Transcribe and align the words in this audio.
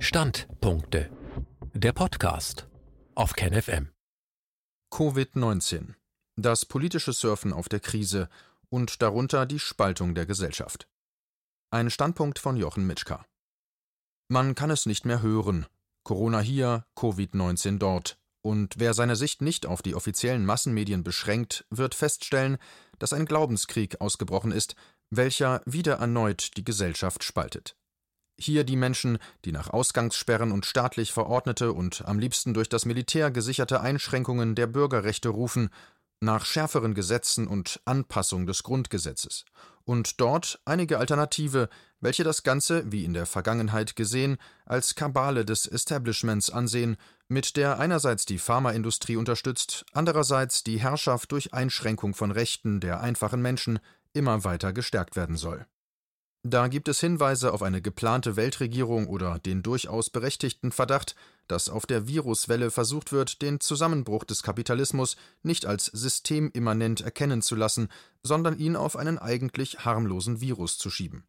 Standpunkte. 0.00 1.10
Der 1.74 1.92
Podcast 1.92 2.68
auf 3.16 3.32
KenFM. 3.32 3.90
Covid-19. 4.92 5.94
Das 6.36 6.64
politische 6.64 7.12
Surfen 7.12 7.52
auf 7.52 7.68
der 7.68 7.80
Krise 7.80 8.28
und 8.70 9.02
darunter 9.02 9.44
die 9.44 9.58
Spaltung 9.58 10.14
der 10.14 10.24
Gesellschaft. 10.24 10.88
Ein 11.70 11.90
Standpunkt 11.90 12.38
von 12.38 12.56
Jochen 12.56 12.86
Mitschka. 12.86 13.26
Man 14.28 14.54
kann 14.54 14.70
es 14.70 14.86
nicht 14.86 15.04
mehr 15.04 15.20
hören. 15.20 15.66
Corona 16.04 16.38
hier, 16.38 16.86
Covid-19 16.96 17.78
dort. 17.78 18.18
Und 18.40 18.76
wer 18.78 18.94
seine 18.94 19.16
Sicht 19.16 19.42
nicht 19.42 19.66
auf 19.66 19.82
die 19.82 19.96
offiziellen 19.96 20.46
Massenmedien 20.46 21.02
beschränkt, 21.02 21.66
wird 21.70 21.96
feststellen, 21.96 22.58
dass 23.00 23.12
ein 23.12 23.26
Glaubenskrieg 23.26 24.00
ausgebrochen 24.00 24.52
ist, 24.52 24.76
welcher 25.10 25.60
wieder 25.66 25.94
erneut 25.94 26.56
die 26.56 26.64
Gesellschaft 26.64 27.24
spaltet. 27.24 27.77
Hier 28.40 28.62
die 28.62 28.76
Menschen, 28.76 29.18
die 29.44 29.52
nach 29.52 29.70
Ausgangssperren 29.70 30.52
und 30.52 30.64
staatlich 30.64 31.12
verordnete 31.12 31.72
und 31.72 32.04
am 32.06 32.20
liebsten 32.20 32.54
durch 32.54 32.68
das 32.68 32.84
Militär 32.84 33.32
gesicherte 33.32 33.80
Einschränkungen 33.80 34.54
der 34.54 34.68
Bürgerrechte 34.68 35.28
rufen, 35.28 35.70
nach 36.20 36.44
schärferen 36.44 36.94
Gesetzen 36.94 37.46
und 37.46 37.80
Anpassung 37.84 38.46
des 38.46 38.62
Grundgesetzes. 38.62 39.44
Und 39.84 40.20
dort 40.20 40.60
einige 40.64 40.98
Alternative, 40.98 41.68
welche 42.00 42.22
das 42.22 42.42
Ganze, 42.42 42.90
wie 42.92 43.04
in 43.04 43.14
der 43.14 43.26
Vergangenheit 43.26 43.96
gesehen, 43.96 44.36
als 44.66 44.94
Kabale 44.94 45.44
des 45.44 45.66
Establishments 45.66 46.50
ansehen, 46.50 46.96
mit 47.28 47.56
der 47.56 47.78
einerseits 47.78 48.24
die 48.24 48.38
Pharmaindustrie 48.38 49.16
unterstützt, 49.16 49.84
andererseits 49.92 50.62
die 50.62 50.78
Herrschaft 50.78 51.32
durch 51.32 51.54
Einschränkung 51.54 52.14
von 52.14 52.30
Rechten 52.30 52.80
der 52.80 53.00
einfachen 53.00 53.42
Menschen 53.42 53.80
immer 54.12 54.44
weiter 54.44 54.72
gestärkt 54.72 55.16
werden 55.16 55.36
soll. 55.36 55.66
Da 56.44 56.68
gibt 56.68 56.88
es 56.88 57.00
Hinweise 57.00 57.52
auf 57.52 57.62
eine 57.62 57.82
geplante 57.82 58.36
Weltregierung 58.36 59.08
oder 59.08 59.40
den 59.40 59.62
durchaus 59.62 60.08
berechtigten 60.08 60.70
Verdacht, 60.70 61.16
dass 61.48 61.68
auf 61.68 61.84
der 61.84 62.06
Viruswelle 62.06 62.70
versucht 62.70 63.10
wird, 63.10 63.42
den 63.42 63.58
Zusammenbruch 63.58 64.22
des 64.22 64.42
Kapitalismus 64.44 65.16
nicht 65.42 65.66
als 65.66 65.86
systemimmanent 65.86 67.00
erkennen 67.00 67.42
zu 67.42 67.56
lassen, 67.56 67.88
sondern 68.22 68.56
ihn 68.58 68.76
auf 68.76 68.96
einen 68.96 69.18
eigentlich 69.18 69.84
harmlosen 69.84 70.40
Virus 70.40 70.78
zu 70.78 70.90
schieben. 70.90 71.26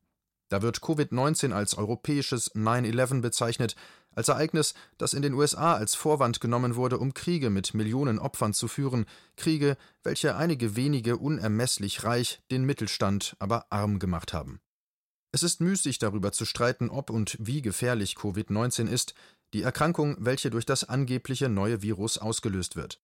Da 0.49 0.61
wird 0.61 0.79
Covid-19 0.79 1.53
als 1.53 1.75
europäisches 1.75 2.53
9-11 2.55 3.21
bezeichnet, 3.21 3.75
als 4.11 4.27
Ereignis, 4.27 4.73
das 4.97 5.13
in 5.13 5.21
den 5.21 5.33
USA 5.33 5.75
als 5.75 5.95
Vorwand 5.95 6.39
genommen 6.39 6.75
wurde, 6.75 6.97
um 6.97 7.13
Kriege 7.13 7.49
mit 7.49 7.73
Millionen 7.73 8.19
Opfern 8.19 8.53
zu 8.53 8.67
führen, 8.67 9.05
Kriege, 9.37 9.77
welche 10.03 10.35
einige 10.35 10.75
wenige 10.75 11.17
unermesslich 11.17 12.03
reich, 12.03 12.41
den 12.51 12.65
Mittelstand 12.65 13.35
aber 13.39 13.67
arm 13.71 13.99
gemacht 13.99 14.33
haben. 14.33 14.59
Es 15.31 15.43
ist 15.43 15.61
müßig 15.61 15.99
darüber 15.99 16.31
zu 16.31 16.45
streiten, 16.45 16.89
ob 16.89 17.09
und 17.09 17.37
wie 17.39 17.61
gefährlich 17.61 18.15
Covid-19 18.15 18.87
ist, 18.87 19.13
die 19.53 19.61
Erkrankung, 19.61 20.17
welche 20.19 20.49
durch 20.49 20.65
das 20.65 20.83
angebliche 20.83 21.49
neue 21.49 21.81
Virus 21.81 22.17
ausgelöst 22.17 22.75
wird. 22.75 23.01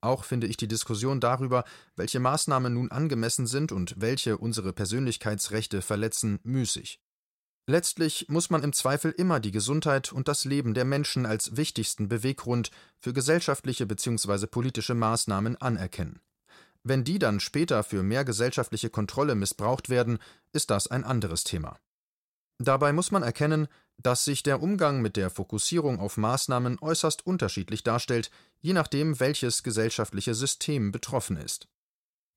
Auch 0.00 0.24
finde 0.24 0.46
ich 0.46 0.56
die 0.56 0.68
Diskussion 0.68 1.20
darüber, 1.20 1.64
welche 1.96 2.20
Maßnahmen 2.20 2.72
nun 2.72 2.90
angemessen 2.90 3.46
sind 3.46 3.72
und 3.72 3.94
welche 3.98 4.38
unsere 4.38 4.72
Persönlichkeitsrechte 4.72 5.82
verletzen, 5.82 6.38
müßig. 6.44 7.00
Letztlich 7.68 8.26
muss 8.28 8.48
man 8.48 8.62
im 8.62 8.72
Zweifel 8.72 9.10
immer 9.10 9.40
die 9.40 9.50
Gesundheit 9.50 10.12
und 10.12 10.28
das 10.28 10.44
Leben 10.44 10.74
der 10.74 10.84
Menschen 10.84 11.26
als 11.26 11.56
wichtigsten 11.56 12.08
Beweggrund 12.08 12.70
für 13.00 13.12
gesellschaftliche 13.12 13.86
bzw. 13.86 14.46
politische 14.46 14.94
Maßnahmen 14.94 15.56
anerkennen. 15.56 16.20
Wenn 16.88 17.02
die 17.02 17.18
dann 17.18 17.40
später 17.40 17.82
für 17.82 18.04
mehr 18.04 18.24
gesellschaftliche 18.24 18.90
Kontrolle 18.90 19.34
missbraucht 19.34 19.90
werden, 19.90 20.20
ist 20.52 20.70
das 20.70 20.86
ein 20.86 21.02
anderes 21.02 21.42
Thema. 21.42 21.80
Dabei 22.58 22.92
muss 22.92 23.10
man 23.10 23.24
erkennen, 23.24 23.66
dass 23.98 24.24
sich 24.24 24.44
der 24.44 24.62
Umgang 24.62 25.02
mit 25.02 25.16
der 25.16 25.30
Fokussierung 25.30 25.98
auf 25.98 26.16
Maßnahmen 26.16 26.78
äußerst 26.80 27.26
unterschiedlich 27.26 27.82
darstellt, 27.82 28.30
je 28.60 28.72
nachdem, 28.72 29.18
welches 29.18 29.64
gesellschaftliche 29.64 30.36
System 30.36 30.92
betroffen 30.92 31.36
ist. 31.36 31.66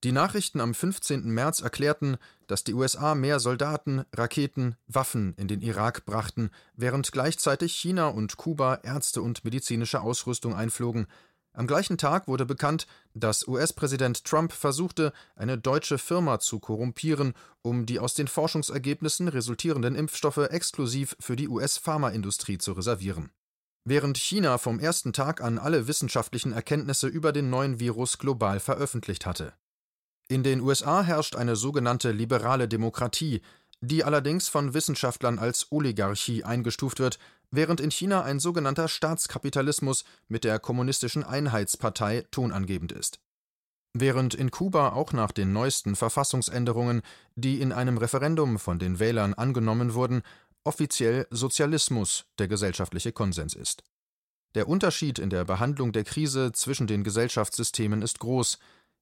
Die 0.02 0.10
Nachrichten 0.10 0.60
am 0.60 0.74
15. 0.74 1.28
März 1.30 1.60
erklärten, 1.60 2.16
dass 2.48 2.64
die 2.64 2.74
USA 2.74 3.14
mehr 3.14 3.38
Soldaten, 3.38 4.04
Raketen, 4.12 4.74
Waffen 4.88 5.34
in 5.36 5.46
den 5.46 5.60
Irak 5.60 6.06
brachten, 6.06 6.50
während 6.74 7.12
gleichzeitig 7.12 7.76
China 7.76 8.08
und 8.08 8.36
Kuba 8.36 8.80
Ärzte 8.82 9.22
und 9.22 9.44
medizinische 9.44 10.00
Ausrüstung 10.00 10.54
einflogen, 10.54 11.06
am 11.52 11.66
gleichen 11.66 11.98
Tag 11.98 12.28
wurde 12.28 12.46
bekannt, 12.46 12.86
dass 13.12 13.46
US-Präsident 13.46 14.24
Trump 14.24 14.52
versuchte, 14.52 15.12
eine 15.34 15.58
deutsche 15.58 15.98
Firma 15.98 16.38
zu 16.38 16.60
korrumpieren, 16.60 17.34
um 17.62 17.86
die 17.86 17.98
aus 17.98 18.14
den 18.14 18.28
Forschungsergebnissen 18.28 19.26
resultierenden 19.26 19.96
Impfstoffe 19.96 20.38
exklusiv 20.38 21.16
für 21.18 21.34
die 21.34 21.48
US-Pharmaindustrie 21.48 22.58
zu 22.58 22.72
reservieren. 22.72 23.30
Während 23.84 24.18
China 24.18 24.58
vom 24.58 24.78
ersten 24.78 25.12
Tag 25.12 25.40
an 25.40 25.58
alle 25.58 25.88
wissenschaftlichen 25.88 26.52
Erkenntnisse 26.52 27.08
über 27.08 27.32
den 27.32 27.50
neuen 27.50 27.80
Virus 27.80 28.18
global 28.18 28.60
veröffentlicht 28.60 29.26
hatte. 29.26 29.52
In 30.28 30.44
den 30.44 30.60
USA 30.60 31.02
herrscht 31.02 31.34
eine 31.34 31.56
sogenannte 31.56 32.12
liberale 32.12 32.68
Demokratie, 32.68 33.40
die 33.80 34.04
allerdings 34.04 34.48
von 34.48 34.74
Wissenschaftlern 34.74 35.38
als 35.38 35.72
Oligarchie 35.72 36.44
eingestuft 36.44 37.00
wird, 37.00 37.18
während 37.50 37.80
in 37.80 37.90
China 37.90 38.22
ein 38.22 38.40
sogenannter 38.40 38.88
Staatskapitalismus 38.88 40.04
mit 40.28 40.44
der 40.44 40.58
Kommunistischen 40.58 41.24
Einheitspartei 41.24 42.24
tonangebend 42.30 42.92
ist. 42.92 43.20
Während 43.92 44.34
in 44.34 44.50
Kuba 44.50 44.90
auch 44.90 45.12
nach 45.12 45.32
den 45.32 45.52
neuesten 45.52 45.96
Verfassungsänderungen, 45.96 47.02
die 47.34 47.60
in 47.60 47.72
einem 47.72 47.98
Referendum 47.98 48.58
von 48.58 48.78
den 48.78 49.00
Wählern 49.00 49.34
angenommen 49.34 49.94
wurden, 49.94 50.22
offiziell 50.62 51.26
Sozialismus 51.30 52.26
der 52.38 52.46
gesellschaftliche 52.46 53.12
Konsens 53.12 53.54
ist. 53.54 53.82
Der 54.54 54.68
Unterschied 54.68 55.18
in 55.18 55.30
der 55.30 55.44
Behandlung 55.44 55.92
der 55.92 56.04
Krise 56.04 56.52
zwischen 56.52 56.86
den 56.86 57.04
Gesellschaftssystemen 57.04 58.02
ist 58.02 58.18
groß, 58.18 58.58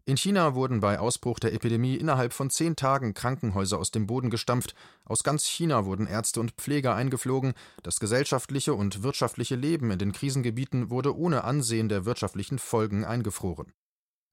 in 0.09 0.17
China 0.17 0.55
wurden 0.55 0.81
bei 0.81 0.99
Ausbruch 0.99 1.39
der 1.39 1.53
Epidemie 1.53 1.95
innerhalb 1.95 2.33
von 2.33 2.49
zehn 2.49 2.77
Tagen 2.77 3.13
Krankenhäuser 3.13 3.79
aus 3.79 3.91
dem 3.91 4.07
Boden 4.07 4.31
gestampft, 4.31 4.75
aus 5.05 5.23
ganz 5.23 5.45
China 5.45 5.85
wurden 5.85 6.07
Ärzte 6.07 6.41
und 6.41 6.53
Pfleger 6.53 6.95
eingeflogen, 6.95 7.53
das 7.83 8.01
gesellschaftliche 8.01 8.73
und 8.73 9.03
wirtschaftliche 9.03 9.55
Leben 9.55 9.91
in 9.91 9.99
den 9.99 10.13
Krisengebieten 10.13 10.89
wurde 10.89 11.15
ohne 11.15 11.45
Ansehen 11.45 11.91
der 11.91 12.07
wirtschaftlichen 12.07 12.59
Folgen 12.59 13.05
eingefroren. 13.05 13.75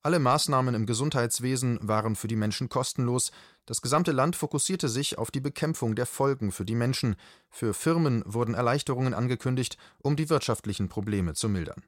Alle 0.02 0.20
Maßnahmen 0.20 0.76
im 0.76 0.86
Gesundheitswesen 0.86 1.78
waren 1.82 2.16
für 2.16 2.30
die 2.30 2.38
Menschen 2.38 2.70
kostenlos, 2.70 3.34
das 3.66 3.82
gesamte 3.82 4.14
Land 4.14 4.38
fokussierte 4.38 4.88
sich 4.88 5.18
auf 5.18 5.30
die 5.30 5.42
Bekämpfung 5.42 5.96
der 5.96 6.06
Folgen 6.06 6.54
für 6.54 6.64
die 6.64 6.76
Menschen, 6.76 7.18
für 7.50 7.74
Firmen 7.74 8.24
wurden 8.26 8.54
Erleichterungen 8.54 9.14
angekündigt, 9.14 9.78
um 10.02 10.16
die 10.16 10.30
wirtschaftlichen 10.30 10.88
Probleme 10.88 11.34
zu 11.34 11.50
mildern. 11.50 11.84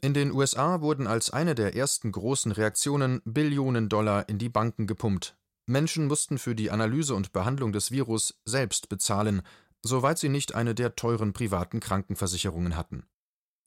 In 0.00 0.14
den 0.14 0.30
USA 0.30 0.80
wurden 0.80 1.08
als 1.08 1.30
eine 1.30 1.56
der 1.56 1.74
ersten 1.74 2.12
großen 2.12 2.52
Reaktionen 2.52 3.20
Billionen 3.24 3.88
Dollar 3.88 4.28
in 4.28 4.38
die 4.38 4.48
Banken 4.48 4.86
gepumpt. 4.86 5.36
Menschen 5.66 6.06
mussten 6.06 6.38
für 6.38 6.54
die 6.54 6.70
Analyse 6.70 7.16
und 7.16 7.32
Behandlung 7.32 7.72
des 7.72 7.90
Virus 7.90 8.40
selbst 8.44 8.88
bezahlen, 8.88 9.42
soweit 9.82 10.18
sie 10.18 10.28
nicht 10.28 10.54
eine 10.54 10.76
der 10.76 10.94
teuren 10.94 11.32
privaten 11.32 11.80
Krankenversicherungen 11.80 12.76
hatten. 12.76 13.06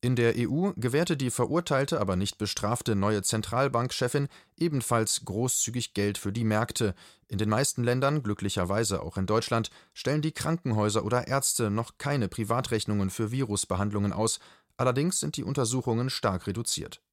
In 0.03 0.15
der 0.15 0.33
EU 0.35 0.71
gewährte 0.77 1.15
die 1.15 1.29
verurteilte, 1.29 1.99
aber 2.01 2.15
nicht 2.15 2.39
bestrafte 2.39 2.95
neue 2.95 3.21
Zentralbankchefin 3.21 4.29
ebenfalls 4.57 5.25
großzügig 5.25 5.93
Geld 5.93 6.17
für 6.17 6.31
die 6.31 6.43
Märkte. 6.43 6.95
In 7.27 7.37
den 7.37 7.49
meisten 7.49 7.83
Ländern, 7.83 8.23
glücklicherweise 8.23 9.03
auch 9.03 9.17
in 9.17 9.27
Deutschland, 9.27 9.69
stellen 9.93 10.23
die 10.23 10.31
Krankenhäuser 10.31 11.05
oder 11.05 11.27
Ärzte 11.27 11.69
noch 11.69 11.99
keine 11.99 12.29
Privatrechnungen 12.29 13.11
für 13.11 13.31
Virusbehandlungen 13.31 14.11
aus, 14.11 14.39
Allerdings 14.81 15.19
sind 15.19 15.37
die 15.37 15.43
Untersuchungen 15.43 16.09
stark 16.09 16.47
reduziert. 16.47 17.03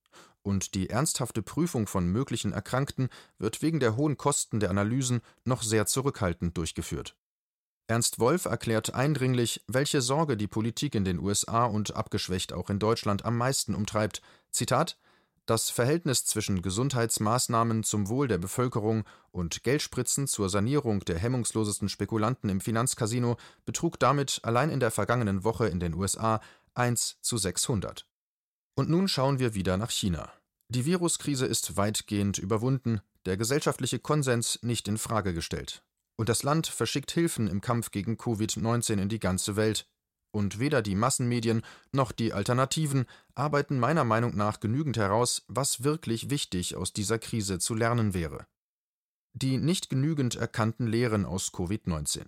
Und 0.41 0.75
die 0.75 0.89
ernsthafte 0.89 1.43
Prüfung 1.43 1.87
von 1.87 2.07
möglichen 2.07 2.55
Erkrankten 2.55 3.11
wird 3.39 3.61
wegen 3.61 3.79
der 3.79 3.95
hohen 3.95 4.17
Kosten 4.17 4.59
der 4.59 4.71
Analysen 4.71 5.21
noch 5.45 5.63
sehr 5.63 5.85
zurückhaltend 5.85 6.57
durchgeführt. 6.57 7.15
Ernst 7.87 8.21
Wolf 8.21 8.47
erklärt 8.47 8.95
eindringlich, 8.95 9.63
welche 9.67 10.01
Sorge 10.01 10.39
die 10.39 10.47
Politik 10.47 10.95
in 10.95 11.05
den 11.05 11.19
USA 11.19 11.67
und 11.67 11.95
abgeschwächt 11.95 12.55
auch 12.55 12.71
in 12.71 12.79
Deutschland 12.79 13.27
am 13.27 13.37
meisten 13.37 13.75
umtreibt. 13.75 14.23
Zitat 14.51 14.97
Das 15.45 15.69
Verhältnis 15.69 16.25
zwischen 16.25 16.63
Gesundheitsmaßnahmen 16.63 17.85
zum 17.85 18.09
Wohl 18.09 18.29
der 18.29 18.39
Bevölkerung 18.39 19.05
und 19.31 19.63
Geldspritzen 19.63 20.27
zur 20.27 20.49
Sanierung 20.49 21.01
der 21.01 21.19
hemmungslosesten 21.19 21.91
Spekulanten 21.91 22.49
im 22.49 22.63
Finanzcasino 22.63 23.37
betrug 23.67 23.99
damit 23.99 24.41
allein 24.43 24.71
in 24.71 24.81
der 24.81 24.91
vergangenen 24.91 25.45
Woche 25.45 25.67
in 25.67 25.81
den 25.81 25.93
USA 25.93 26.41
1 26.79 27.19
zu 27.23 27.37
600. 27.37 28.07
Und 28.77 28.89
nun 28.89 29.09
schauen 29.09 29.41
wir 29.41 29.55
wieder 29.55 29.77
nach 29.77 29.91
China. 29.91 30.33
Die 30.69 30.87
Viruskrise 30.87 31.45
ist 31.45 31.77
weitgehend 31.77 32.39
überwunden, 32.39 33.01
der 33.27 33.37
gesellschaftliche 33.37 33.99
Konsens 33.99 34.61
nicht 34.63 34.87
in 34.87 34.97
Frage 34.97 35.35
gestellt. 35.35 35.83
Und 36.17 36.29
das 36.29 36.45
Land 36.45 36.69
verschickt 36.69 37.11
Hilfen 37.11 37.49
im 37.49 37.61
Kampf 37.61 37.91
gegen 37.91 38.15
Covid-19 38.15 39.01
in 39.03 39.09
die 39.09 39.19
ganze 39.19 39.57
Welt. 39.57 39.89
Und 40.31 40.61
weder 40.61 40.81
die 40.81 40.95
Massenmedien 40.95 41.63
noch 41.91 42.13
die 42.13 42.33
Alternativen 42.33 43.07
arbeiten 43.35 43.81
meiner 43.81 44.05
Meinung 44.05 44.37
nach 44.37 44.61
genügend 44.61 44.97
heraus, 44.99 45.45
was 45.49 45.83
wirklich 45.83 46.31
wichtig 46.31 46.77
aus 46.77 46.93
dieser 46.93 47.19
Krise 47.19 47.59
zu 47.59 47.75
lernen 47.75 48.15
wäre. 48.15 48.47
Die 49.33 49.57
nicht 49.57 49.91
genügend 49.91 50.37
erkannten 50.37 50.87
Lehren 50.87 51.25
aus 51.25 51.53
Covid-19. 51.53 52.27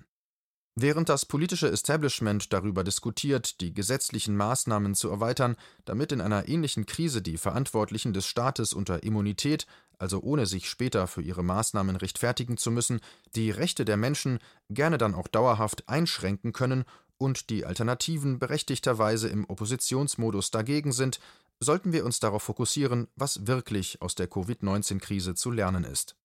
Während 0.83 1.11
das 1.11 1.27
politische 1.27 1.71
Establishment 1.71 2.55
darüber 2.55 2.83
diskutiert, 2.83 3.61
die 3.61 3.75
gesetzlichen 3.75 4.35
Maßnahmen 4.35 4.95
zu 4.95 5.11
erweitern, 5.11 5.57
damit 5.85 6.11
in 6.11 6.23
einer 6.23 6.49
ähnlichen 6.49 6.87
Krise 6.87 7.21
die 7.21 7.37
Verantwortlichen 7.37 8.15
des 8.15 8.27
Staates 8.27 8.73
unter 8.73 9.03
Immunität, 9.03 9.67
also 9.99 10.23
ohne 10.23 10.47
sich 10.47 10.71
später 10.71 11.07
für 11.07 11.21
ihre 11.21 11.43
Maßnahmen 11.43 11.97
rechtfertigen 11.97 12.57
zu 12.57 12.71
müssen, 12.71 13.01
die 13.35 13.51
Rechte 13.51 13.85
der 13.85 13.99
Menschen 13.99 14.39
gerne 14.71 14.97
dann 14.97 15.15
auch 15.15 15.29
dauerhaft 15.29 15.87
einschränken 15.87 16.55
können 16.55 16.85
und 17.19 17.51
die 17.51 17.67
Alternativen 17.67 18.39
berechtigterweise 18.39 19.29
im 19.29 19.45
Oppositionsmodus 19.51 20.51
dagegen 20.51 20.93
sind, 20.93 21.21
sollten 21.63 21.93
wir 21.93 22.07
uns 22.07 22.21
darauf 22.21 22.43
fokussieren, 22.43 23.09
was 23.17 23.47
wirklich 23.47 24.01
aus 24.01 24.15
der 24.15 24.29
Covid-19-Krise 24.29 25.35
zu 25.35 25.51
lernen 25.51 25.85
ist. 25.85 26.17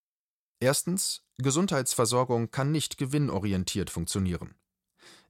Erstens 0.59 1.23
Gesundheitsversorgung 1.37 2.51
kann 2.51 2.71
nicht 2.71 2.97
gewinnorientiert 2.97 3.89
funktionieren. 3.89 4.55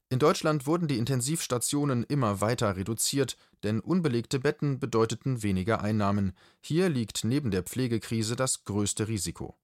In 0.10 0.19
Deutschland 0.19 0.68
wurden 0.68 0.88
die 0.88 1.00
Intensivstationen 1.00 2.04
immer 2.04 2.39
weiter 2.39 2.77
reduziert, 2.77 3.38
denn 3.63 3.80
unbelegte 3.80 4.39
Betten 4.39 4.80
bedeuteten 4.80 5.42
weniger 5.42 5.81
Einnahmen. 5.81 6.38
Hier 6.62 6.89
liegt 6.89 7.24
neben 7.24 7.50
der 7.50 7.63
Pflegekrise 7.63 8.36
das 8.36 8.66
größte 8.66 9.07
Risiko. 9.07 9.57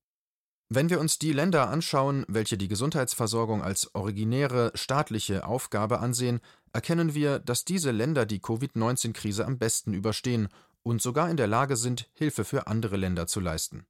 Wenn 0.74 0.90
wir 0.90 1.00
uns 1.00 1.20
die 1.20 1.34
Länder 1.34 1.70
anschauen, 1.70 2.26
welche 2.28 2.58
die 2.58 2.70
Gesundheitsversorgung 2.70 3.62
als 3.62 3.94
originäre 3.94 4.72
staatliche 4.74 5.46
Aufgabe 5.46 6.00
ansehen, 6.00 6.40
erkennen 6.74 7.14
wir, 7.14 7.40
dass 7.40 7.66
diese 7.66 7.92
Länder 7.92 8.26
die 8.26 8.40
Covid-19-Krise 8.40 9.46
am 9.46 9.60
besten 9.60 9.94
überstehen 9.94 10.48
und 10.82 11.02
sogar 11.02 11.30
in 11.30 11.38
der 11.38 11.48
Lage 11.48 11.76
sind, 11.76 12.10
Hilfe 12.14 12.46
für 12.46 12.68
andere 12.68 12.98
Länder 12.98 13.28
zu 13.28 13.42
leisten. 13.42 13.86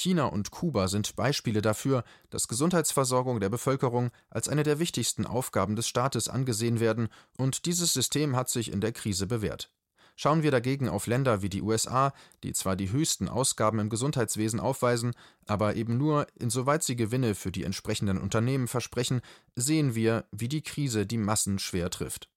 China 0.00 0.26
und 0.26 0.52
Kuba 0.52 0.86
sind 0.86 1.16
Beispiele 1.16 1.60
dafür, 1.60 2.04
dass 2.30 2.46
Gesundheitsversorgung 2.46 3.40
der 3.40 3.48
Bevölkerung 3.48 4.12
als 4.30 4.48
eine 4.48 4.62
der 4.62 4.78
wichtigsten 4.78 5.26
Aufgaben 5.26 5.74
des 5.74 5.88
Staates 5.88 6.28
angesehen 6.28 6.78
werden, 6.78 7.08
und 7.36 7.66
dieses 7.66 7.94
System 7.94 8.36
hat 8.36 8.48
sich 8.48 8.70
in 8.70 8.80
der 8.80 8.92
Krise 8.92 9.26
bewährt. 9.26 9.72
Schauen 10.14 10.44
wir 10.44 10.52
dagegen 10.52 10.88
auf 10.88 11.08
Länder 11.08 11.42
wie 11.42 11.48
die 11.48 11.62
USA, 11.62 12.12
die 12.44 12.52
zwar 12.52 12.76
die 12.76 12.92
höchsten 12.92 13.28
Ausgaben 13.28 13.80
im 13.80 13.88
Gesundheitswesen 13.88 14.60
aufweisen, 14.60 15.14
aber 15.46 15.74
eben 15.74 15.98
nur, 15.98 16.28
insoweit 16.36 16.84
sie 16.84 16.94
Gewinne 16.94 17.34
für 17.34 17.50
die 17.50 17.64
entsprechenden 17.64 18.18
Unternehmen 18.18 18.68
versprechen, 18.68 19.20
sehen 19.56 19.96
wir, 19.96 20.26
wie 20.30 20.48
die 20.48 20.62
Krise 20.62 21.06
die 21.06 21.18
Massen 21.18 21.58
schwer 21.58 21.90
trifft. 21.90 22.28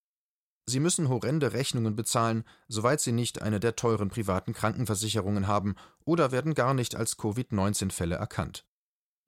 Sie 0.72 0.80
müssen 0.80 1.10
horrende 1.10 1.52
Rechnungen 1.52 1.98
bezahlen, 1.98 2.46
soweit 2.70 3.02
Sie 3.02 3.12
nicht 3.12 3.42
eine 3.42 3.60
der 3.60 3.76
teuren 3.76 4.08
privaten 4.10 4.54
Krankenversicherungen 4.54 5.46
haben 5.46 5.76
oder 6.06 6.32
werden 6.32 6.54
gar 6.54 6.74
nicht 6.74 6.96
als 6.96 7.18
Covid-19-Fälle 7.18 8.16
erkannt. 8.16 8.66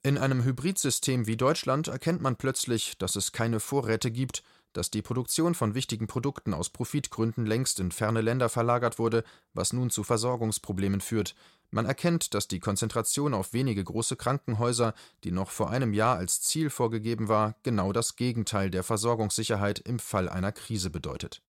In 0.04 0.18
einem 0.18 0.46
Hybridsystem 0.46 1.28
wie 1.28 1.36
Deutschland 1.36 1.90
erkennt 1.90 2.22
man 2.22 2.38
plötzlich, 2.38 2.98
dass 2.98 3.18
es 3.18 3.34
keine 3.34 3.60
Vorräte 3.60 4.10
gibt, 4.10 4.42
dass 4.74 4.92
die 4.92 5.02
Produktion 5.02 5.56
von 5.56 5.76
wichtigen 5.76 6.08
Produkten 6.08 6.54
aus 6.54 6.70
Profitgründen 6.70 7.46
längst 7.46 7.80
in 7.80 7.92
ferne 7.92 8.22
Länder 8.22 8.50
verlagert 8.50 9.00
wurde, 9.00 9.24
was 9.54 9.74
nun 9.74 9.90
zu 9.90 10.04
Versorgungsproblemen 10.04 11.02
führt, 11.02 11.36
man 11.74 11.88
erkennt, 11.88 12.36
dass 12.36 12.48
die 12.48 12.60
Konzentration 12.60 13.34
auf 13.34 13.52
wenige 13.54 13.84
große 13.84 14.16
Krankenhäuser, 14.16 14.94
die 15.24 15.32
noch 15.32 15.50
vor 15.50 15.72
einem 15.72 15.92
Jahr 15.92 16.18
als 16.18 16.40
Ziel 16.40 16.70
vorgegeben 16.70 17.30
war, 17.30 17.56
genau 17.64 17.92
das 17.92 18.16
Gegenteil 18.16 18.70
der 18.70 18.84
Versorgungssicherheit 18.84 19.80
im 19.80 19.98
Fall 19.98 20.30
einer 20.30 20.52
Krise 20.52 20.92
bedeutet. 20.92 21.42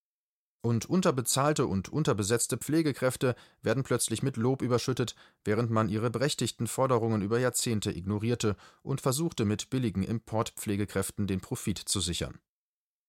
Und 0.63 0.87
unterbezahlte 0.87 1.67
und 1.67 1.91
unterbesetzte 1.91 2.57
Pflegekräfte 2.57 3.37
werden 3.61 3.83
plötzlich 3.83 4.23
mit 4.23 4.39
Lob 4.39 4.63
überschüttet, 4.63 5.15
während 5.45 5.71
man 5.71 5.91
ihre 5.91 6.09
berechtigten 6.09 6.69
Forderungen 6.69 7.21
über 7.21 7.39
Jahrzehnte 7.39 7.95
ignorierte 7.95 8.57
und 8.83 9.03
versuchte 9.03 9.45
mit 9.45 9.69
billigen 9.69 10.03
Importpflegekräften 10.03 11.27
den 11.27 11.43
Profit 11.43 11.77
zu 11.79 12.01
sichern. 12.01 12.39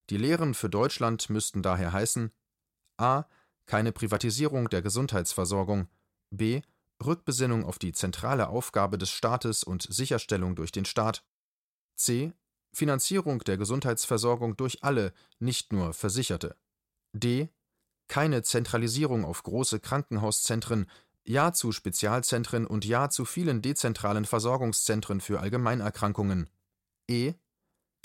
Die 0.09 0.17
Lehren 0.17 0.53
für 0.53 0.69
Deutschland 0.69 1.29
müssten 1.29 1.61
daher 1.61 1.91
heißen 1.91 2.31
a. 2.97 3.25
keine 3.65 3.91
Privatisierung 3.91 4.69
der 4.69 4.81
Gesundheitsversorgung, 4.81 5.87
b. 6.29 6.61
Rückbesinnung 7.03 7.65
auf 7.65 7.77
die 7.77 7.91
zentrale 7.91 8.47
Aufgabe 8.47 8.97
des 8.97 9.09
Staates 9.09 9.63
und 9.63 9.83
Sicherstellung 9.83 10.55
durch 10.55 10.71
den 10.71 10.85
Staat. 10.85 11.25
C. 11.95 12.33
Finanzierung 12.73 13.39
der 13.39 13.57
Gesundheitsversorgung 13.57 14.55
durch 14.57 14.83
alle, 14.83 15.13
nicht 15.39 15.73
nur 15.73 15.93
Versicherte. 15.93 16.55
D. 17.13 17.49
Keine 18.07 18.43
Zentralisierung 18.43 19.25
auf 19.25 19.43
große 19.43 19.79
Krankenhauszentren, 19.79 20.89
Ja 21.23 21.53
zu 21.53 21.71
Spezialzentren 21.71 22.67
und 22.67 22.85
Ja 22.85 23.09
zu 23.09 23.25
vielen 23.25 23.61
dezentralen 23.61 24.25
Versorgungszentren 24.25 25.21
für 25.21 25.39
Allgemeinerkrankungen. 25.39 26.49
E. 27.09 27.33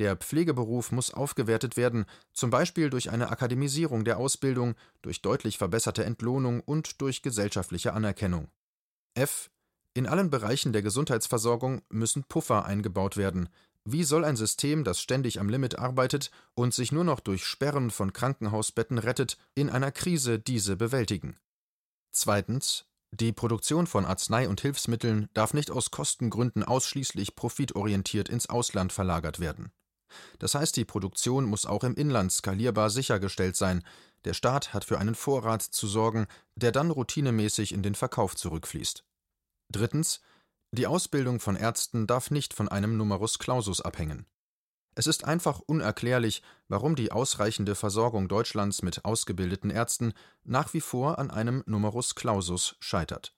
Der 0.01 0.17
Pflegeberuf 0.17 0.93
muss 0.93 1.13
aufgewertet 1.13 1.77
werden, 1.77 2.07
zum 2.33 2.49
Beispiel 2.49 2.89
durch 2.89 3.11
eine 3.11 3.29
Akademisierung 3.29 4.03
der 4.03 4.17
Ausbildung, 4.17 4.75
durch 5.03 5.21
deutlich 5.21 5.59
verbesserte 5.59 6.05
Entlohnung 6.05 6.61
und 6.61 7.03
durch 7.03 7.21
gesellschaftliche 7.21 7.93
Anerkennung. 7.93 8.49
F. 9.13 9.51
In 9.93 10.07
allen 10.07 10.31
Bereichen 10.31 10.73
der 10.73 10.81
Gesundheitsversorgung 10.81 11.83
müssen 11.91 12.25
Puffer 12.25 12.65
eingebaut 12.65 13.19
werden. 13.19 13.51
Wie 13.85 14.05
soll 14.05 14.25
ein 14.25 14.37
System, 14.37 14.85
das 14.85 15.03
ständig 15.03 15.39
am 15.39 15.51
Limit 15.51 15.79
arbeitet 15.79 16.31
und 16.55 16.73
sich 16.73 16.93
nur 16.93 17.05
noch 17.05 17.21
durch 17.21 17.45
Sperren 17.45 17.91
von 17.91 18.15
Krankenhausbetten 18.15 18.97
rettet, 18.97 19.37
in 19.55 19.69
einer 19.69 19.93
Krise 19.93 20.39
diese 20.39 20.77
bewältigen? 20.77 21.37
Zweitens. 22.11 22.87
Die 23.13 23.33
Produktion 23.33 23.87
von 23.87 24.07
Arznei 24.07 24.49
und 24.49 24.63
Hilfsmitteln 24.63 25.29
darf 25.35 25.53
nicht 25.53 25.71
aus 25.71 25.91
Kostengründen 25.91 26.63
ausschließlich 26.63 27.37
profitorientiert 27.37 28.31
ins 28.31 28.49
Ausland 28.49 28.95
verlagert 28.95 29.41
werden. 29.41 29.73
Das 30.39 30.55
heißt, 30.55 30.77
die 30.77 30.85
Produktion 30.85 31.45
muss 31.45 31.67
auch 31.67 31.85
im 31.85 31.95
Inland 31.95 32.33
skalierbar 32.33 32.91
sichergestellt 32.91 33.57
sein, 33.57 33.85
der 34.25 34.35
Staat 34.35 34.75
hat 34.75 34.85
für 34.85 34.99
einen 34.99 35.15
Vorrat 35.15 35.63
zu 35.63 35.87
sorgen, 35.87 36.27
der 36.55 36.73
dann 36.73 36.91
routinemäßig 36.91 37.73
in 37.73 37.83
den 37.83 37.95
Verkauf 37.95 38.37
zurückfließt. 38.37 39.05
Drittens. 39.71 40.21
Die 40.73 40.87
Ausbildung 40.87 41.41
von 41.41 41.57
Ärzten 41.57 42.07
darf 42.07 42.31
nicht 42.31 42.55
von 42.55 42.69
einem 42.69 42.97
Numerus 42.97 43.41
Clausus 43.41 43.81
abhängen. 43.81 44.27
Es 44.95 45.07
ist 45.07 45.25
einfach 45.25 45.61
unerklärlich, 45.61 46.43
warum 46.69 46.95
die 46.95 47.11
ausreichende 47.11 47.75
Versorgung 47.75 48.29
Deutschlands 48.29 48.83
mit 48.83 49.05
ausgebildeten 49.05 49.71
Ärzten 49.71 50.13
nach 50.45 50.73
wie 50.75 50.81
vor 50.81 51.19
an 51.19 51.31
einem 51.31 51.65
Numerus 51.67 52.15
Clausus 52.15 52.77
scheitert. 52.81 53.35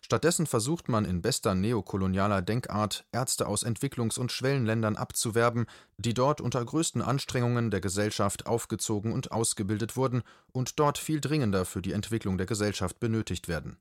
Stattdessen 0.00 0.46
versucht 0.46 0.88
man 0.88 1.04
in 1.04 1.22
bester 1.22 1.54
neokolonialer 1.54 2.42
Denkart, 2.42 3.04
Ärzte 3.12 3.46
aus 3.46 3.64
Entwicklungs- 3.64 4.18
und 4.18 4.32
Schwellenländern 4.32 4.96
abzuwerben, 4.96 5.66
die 5.98 6.14
dort 6.14 6.40
unter 6.40 6.64
größten 6.64 7.02
Anstrengungen 7.02 7.70
der 7.70 7.80
Gesellschaft 7.80 8.46
aufgezogen 8.46 9.12
und 9.12 9.32
ausgebildet 9.32 9.96
wurden 9.96 10.22
und 10.52 10.78
dort 10.78 10.98
viel 10.98 11.20
dringender 11.20 11.64
für 11.64 11.82
die 11.82 11.92
Entwicklung 11.92 12.38
der 12.38 12.46
Gesellschaft 12.46 13.00
benötigt 13.00 13.48
werden. 13.48 13.78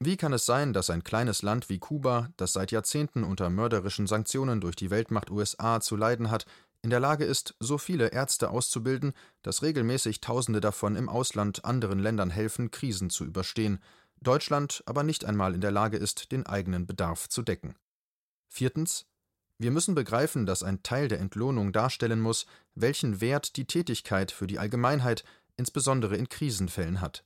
Wie 0.00 0.16
kann 0.16 0.32
es 0.32 0.46
sein, 0.46 0.72
dass 0.72 0.90
ein 0.90 1.02
kleines 1.02 1.42
Land 1.42 1.68
wie 1.68 1.80
Kuba, 1.80 2.28
das 2.36 2.52
seit 2.52 2.70
Jahrzehnten 2.70 3.24
unter 3.24 3.50
mörderischen 3.50 4.06
Sanktionen 4.06 4.60
durch 4.60 4.76
die 4.76 4.90
Weltmacht 4.90 5.28
USA 5.28 5.80
zu 5.80 5.96
leiden 5.96 6.30
hat, 6.30 6.46
in 6.82 6.90
der 6.90 7.00
Lage 7.00 7.24
ist, 7.24 7.56
so 7.58 7.76
viele 7.76 8.12
Ärzte 8.12 8.50
auszubilden, 8.50 9.12
dass 9.42 9.62
regelmäßig 9.62 10.20
Tausende 10.20 10.60
davon 10.60 10.94
im 10.94 11.08
Ausland 11.08 11.64
anderen 11.64 11.98
Ländern 11.98 12.30
helfen, 12.30 12.70
Krisen 12.70 13.10
zu 13.10 13.24
überstehen, 13.24 13.80
Deutschland 14.20 14.82
aber 14.86 15.02
nicht 15.02 15.24
einmal 15.24 15.54
in 15.54 15.60
der 15.60 15.70
Lage 15.70 15.96
ist, 15.96 16.32
den 16.32 16.46
eigenen 16.46 16.86
Bedarf 16.86 17.28
zu 17.28 17.42
decken. 17.42 17.76
Viertens. 18.48 19.06
Wir 19.60 19.72
müssen 19.72 19.96
begreifen, 19.96 20.46
dass 20.46 20.62
ein 20.62 20.84
Teil 20.84 21.08
der 21.08 21.18
Entlohnung 21.18 21.72
darstellen 21.72 22.20
muss, 22.20 22.46
welchen 22.76 23.20
Wert 23.20 23.56
die 23.56 23.64
Tätigkeit 23.64 24.30
für 24.30 24.46
die 24.46 24.58
Allgemeinheit, 24.58 25.24
insbesondere 25.56 26.16
in 26.16 26.28
Krisenfällen 26.28 27.00
hat. 27.00 27.24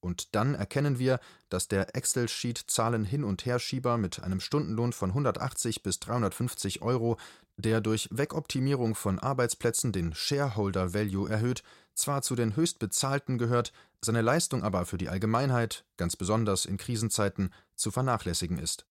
Und 0.00 0.34
dann 0.34 0.54
erkennen 0.54 0.98
wir, 0.98 1.20
dass 1.48 1.68
der 1.68 1.94
Excel-Sheet-Zahlen-Hin- 1.94 3.24
und 3.24 3.44
Herschieber 3.44 3.98
mit 3.98 4.22
einem 4.22 4.40
Stundenlohn 4.40 4.92
von 4.92 5.10
180 5.10 5.82
bis 5.82 6.00
350 6.00 6.80
Euro, 6.80 7.18
der 7.56 7.80
durch 7.80 8.08
Wegoptimierung 8.10 8.94
von 8.94 9.18
Arbeitsplätzen 9.18 9.92
den 9.92 10.14
Shareholder 10.14 10.94
Value 10.94 11.28
erhöht, 11.28 11.62
zwar 11.96 12.22
zu 12.22 12.36
den 12.36 12.54
höchstbezahlten 12.54 13.38
gehört, 13.38 13.72
seine 14.00 14.22
Leistung 14.22 14.62
aber 14.62 14.86
für 14.86 14.98
die 14.98 15.08
Allgemeinheit, 15.08 15.84
ganz 15.96 16.14
besonders 16.14 16.64
in 16.64 16.76
Krisenzeiten, 16.76 17.52
zu 17.74 17.90
vernachlässigen 17.90 18.58
ist. 18.58 18.86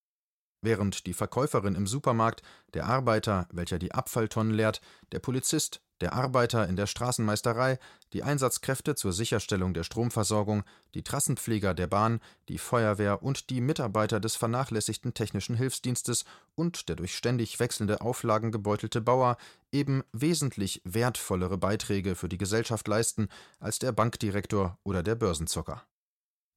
Während 0.62 1.06
die 1.06 1.12
Verkäuferin 1.12 1.74
im 1.74 1.86
Supermarkt, 1.86 2.42
der 2.74 2.86
Arbeiter, 2.86 3.46
welcher 3.52 3.78
die 3.78 3.92
Abfalltonnen 3.92 4.54
leert, 4.54 4.80
der 5.12 5.20
Polizist, 5.20 5.80
der 6.00 6.12
Arbeiter 6.12 6.68
in 6.68 6.76
der 6.76 6.86
Straßenmeisterei, 6.86 7.78
die 8.12 8.22
Einsatzkräfte 8.22 8.94
zur 8.94 9.12
Sicherstellung 9.12 9.72
der 9.74 9.84
Stromversorgung, 9.84 10.64
die 10.94 11.02
Trassenpfleger 11.02 11.74
der 11.74 11.86
Bahn, 11.86 12.20
die 12.48 12.58
Feuerwehr 12.58 13.22
und 13.22 13.50
die 13.50 13.60
Mitarbeiter 13.60 14.20
des 14.20 14.36
vernachlässigten 14.36 15.14
technischen 15.14 15.56
Hilfsdienstes 15.56 16.24
und 16.54 16.88
der 16.88 16.96
durch 16.96 17.16
ständig 17.16 17.58
wechselnde 17.60 18.00
Auflagen 18.00 18.52
gebeutelte 18.52 19.00
Bauer 19.00 19.36
eben 19.72 20.02
wesentlich 20.12 20.82
wertvollere 20.84 21.58
Beiträge 21.58 22.14
für 22.14 22.28
die 22.28 22.38
Gesellschaft 22.38 22.86
leisten 22.88 23.28
als 23.58 23.78
der 23.78 23.92
Bankdirektor 23.92 24.78
oder 24.84 25.02
der 25.02 25.14
Börsenzocker. 25.14 25.82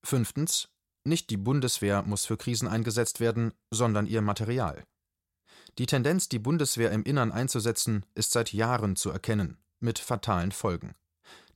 Fünftens. 0.03 0.69
Nicht 1.03 1.29
die 1.29 1.37
Bundeswehr 1.37 2.03
muss 2.03 2.25
für 2.25 2.37
Krisen 2.37 2.67
eingesetzt 2.67 3.19
werden, 3.19 3.53
sondern 3.71 4.05
ihr 4.05 4.21
Material. 4.21 4.83
Die 5.77 5.85
Tendenz, 5.85 6.29
die 6.29 6.39
Bundeswehr 6.39 6.91
im 6.91 7.03
Innern 7.03 7.31
einzusetzen, 7.31 8.05
ist 8.15 8.31
seit 8.31 8.51
Jahren 8.53 8.95
zu 8.95 9.09
erkennen, 9.09 9.57
mit 9.79 9.99
fatalen 9.99 10.51
Folgen. 10.51 10.95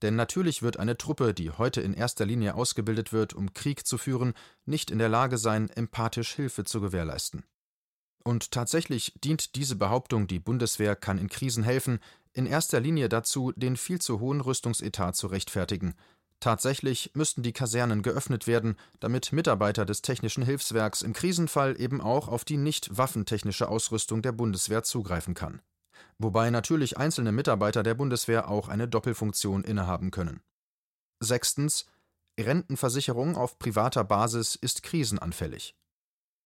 Denn 0.01 0.15
natürlich 0.15 0.61
wird 0.61 0.77
eine 0.77 0.97
Truppe, 0.97 1.33
die 1.33 1.51
heute 1.51 1.81
in 1.81 1.93
erster 1.93 2.25
Linie 2.25 2.55
ausgebildet 2.55 3.13
wird, 3.13 3.33
um 3.33 3.53
Krieg 3.53 3.87
zu 3.87 3.97
führen, 3.97 4.33
nicht 4.65 4.91
in 4.91 4.99
der 4.99 5.09
Lage 5.09 5.37
sein, 5.37 5.69
empathisch 5.69 6.35
Hilfe 6.35 6.63
zu 6.63 6.81
gewährleisten. 6.81 7.43
Und 8.23 8.51
tatsächlich 8.51 9.13
dient 9.23 9.55
diese 9.55 9.75
Behauptung, 9.75 10.27
die 10.27 10.39
Bundeswehr 10.39 10.95
kann 10.95 11.17
in 11.17 11.29
Krisen 11.29 11.63
helfen, 11.63 11.99
in 12.33 12.45
erster 12.45 12.79
Linie 12.79 13.09
dazu, 13.09 13.51
den 13.55 13.77
viel 13.77 13.99
zu 13.99 14.19
hohen 14.19 14.41
Rüstungsetat 14.41 15.15
zu 15.15 15.27
rechtfertigen. 15.27 15.95
Tatsächlich 16.43 17.11
müssten 17.13 17.41
die 17.41 17.53
Kasernen 17.53 18.01
geöffnet 18.01 18.47
werden, 18.47 18.75
damit 18.99 19.31
Mitarbeiter 19.31 19.85
des 19.85 20.01
Technischen 20.01 20.43
Hilfswerks 20.43 21.01
im 21.01 21.13
Krisenfall 21.13 21.79
eben 21.79 22.01
auch 22.01 22.27
auf 22.27 22.43
die 22.43 22.57
nicht 22.57 22.97
waffentechnische 22.97 23.69
Ausrüstung 23.69 24.21
der 24.21 24.33
Bundeswehr 24.33 24.83
zugreifen 24.83 25.35
kann. 25.35 25.61
Wobei 26.17 26.49
natürlich 26.49 26.97
einzelne 26.97 27.31
Mitarbeiter 27.31 27.81
der 27.81 27.93
Bundeswehr 27.93 28.49
auch 28.49 28.67
eine 28.67 28.89
Doppelfunktion 28.89 29.63
innehaben 29.63 30.11
können. 30.11 30.41
Sechstens 31.21 31.85
Rentenversicherung 32.37 33.37
auf 33.37 33.57
privater 33.57 34.03
Basis 34.03 34.55
ist 34.55 34.83
krisenanfällig. 34.83 35.77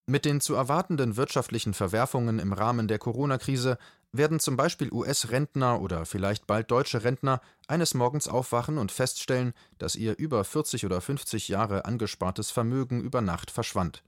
Mit 0.09 0.23
den 0.23 0.39
zu 0.39 0.55
erwartenden 0.55 1.17
wirtschaftlichen 1.17 1.73
Verwerfungen 1.73 2.39
im 2.39 2.53
Rahmen 2.53 2.87
der 2.87 2.97
Corona-Krise 2.97 3.77
werden 4.13 4.39
zum 4.39 4.55
Beispiel 4.55 4.89
US-Rentner 4.89 5.81
oder 5.81 6.05
vielleicht 6.05 6.47
bald 6.47 6.71
deutsche 6.71 7.03
Rentner 7.03 7.41
eines 7.67 7.93
Morgens 7.93 8.29
aufwachen 8.29 8.77
und 8.77 8.93
feststellen, 8.93 9.53
dass 9.79 9.97
ihr 9.97 10.17
über 10.17 10.45
40 10.45 10.85
oder 10.85 11.01
50 11.01 11.49
Jahre 11.49 11.83
angespartes 11.83 12.51
Vermögen 12.51 13.01
über 13.01 13.19
Nacht 13.19 13.51
verschwand. 13.51 14.01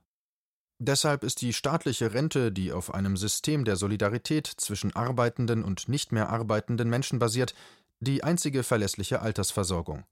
Deshalb 0.78 1.22
ist 1.22 1.42
die 1.42 1.52
staatliche 1.52 2.14
Rente, 2.14 2.50
die 2.50 2.72
auf 2.72 2.94
einem 2.94 3.18
System 3.18 3.66
der 3.66 3.76
Solidarität 3.76 4.46
zwischen 4.46 4.96
arbeitenden 4.96 5.62
und 5.62 5.90
nicht 5.90 6.12
mehr 6.12 6.30
arbeitenden 6.30 6.88
Menschen 6.88 7.18
basiert, 7.18 7.54
die 8.00 8.24
einzige 8.24 8.62
verlässliche 8.62 9.20
Altersversorgung. 9.20 10.04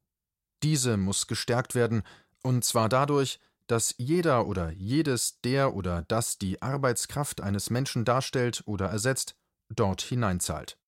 Diese 0.62 0.98
muss 0.98 1.26
gestärkt 1.26 1.74
werden, 1.74 2.02
und 2.42 2.62
zwar 2.64 2.90
dadurch, 2.90 3.40
dass 3.68 3.94
jeder 3.98 4.46
oder 4.46 4.70
jedes 4.70 5.40
der 5.42 5.74
oder 5.74 6.02
das 6.08 6.38
die 6.38 6.60
Arbeitskraft 6.60 7.40
eines 7.40 7.70
Menschen 7.70 8.04
darstellt 8.04 8.62
oder 8.66 8.86
ersetzt, 8.86 9.36
dort 9.68 10.02
hineinzahlt. 10.02 10.78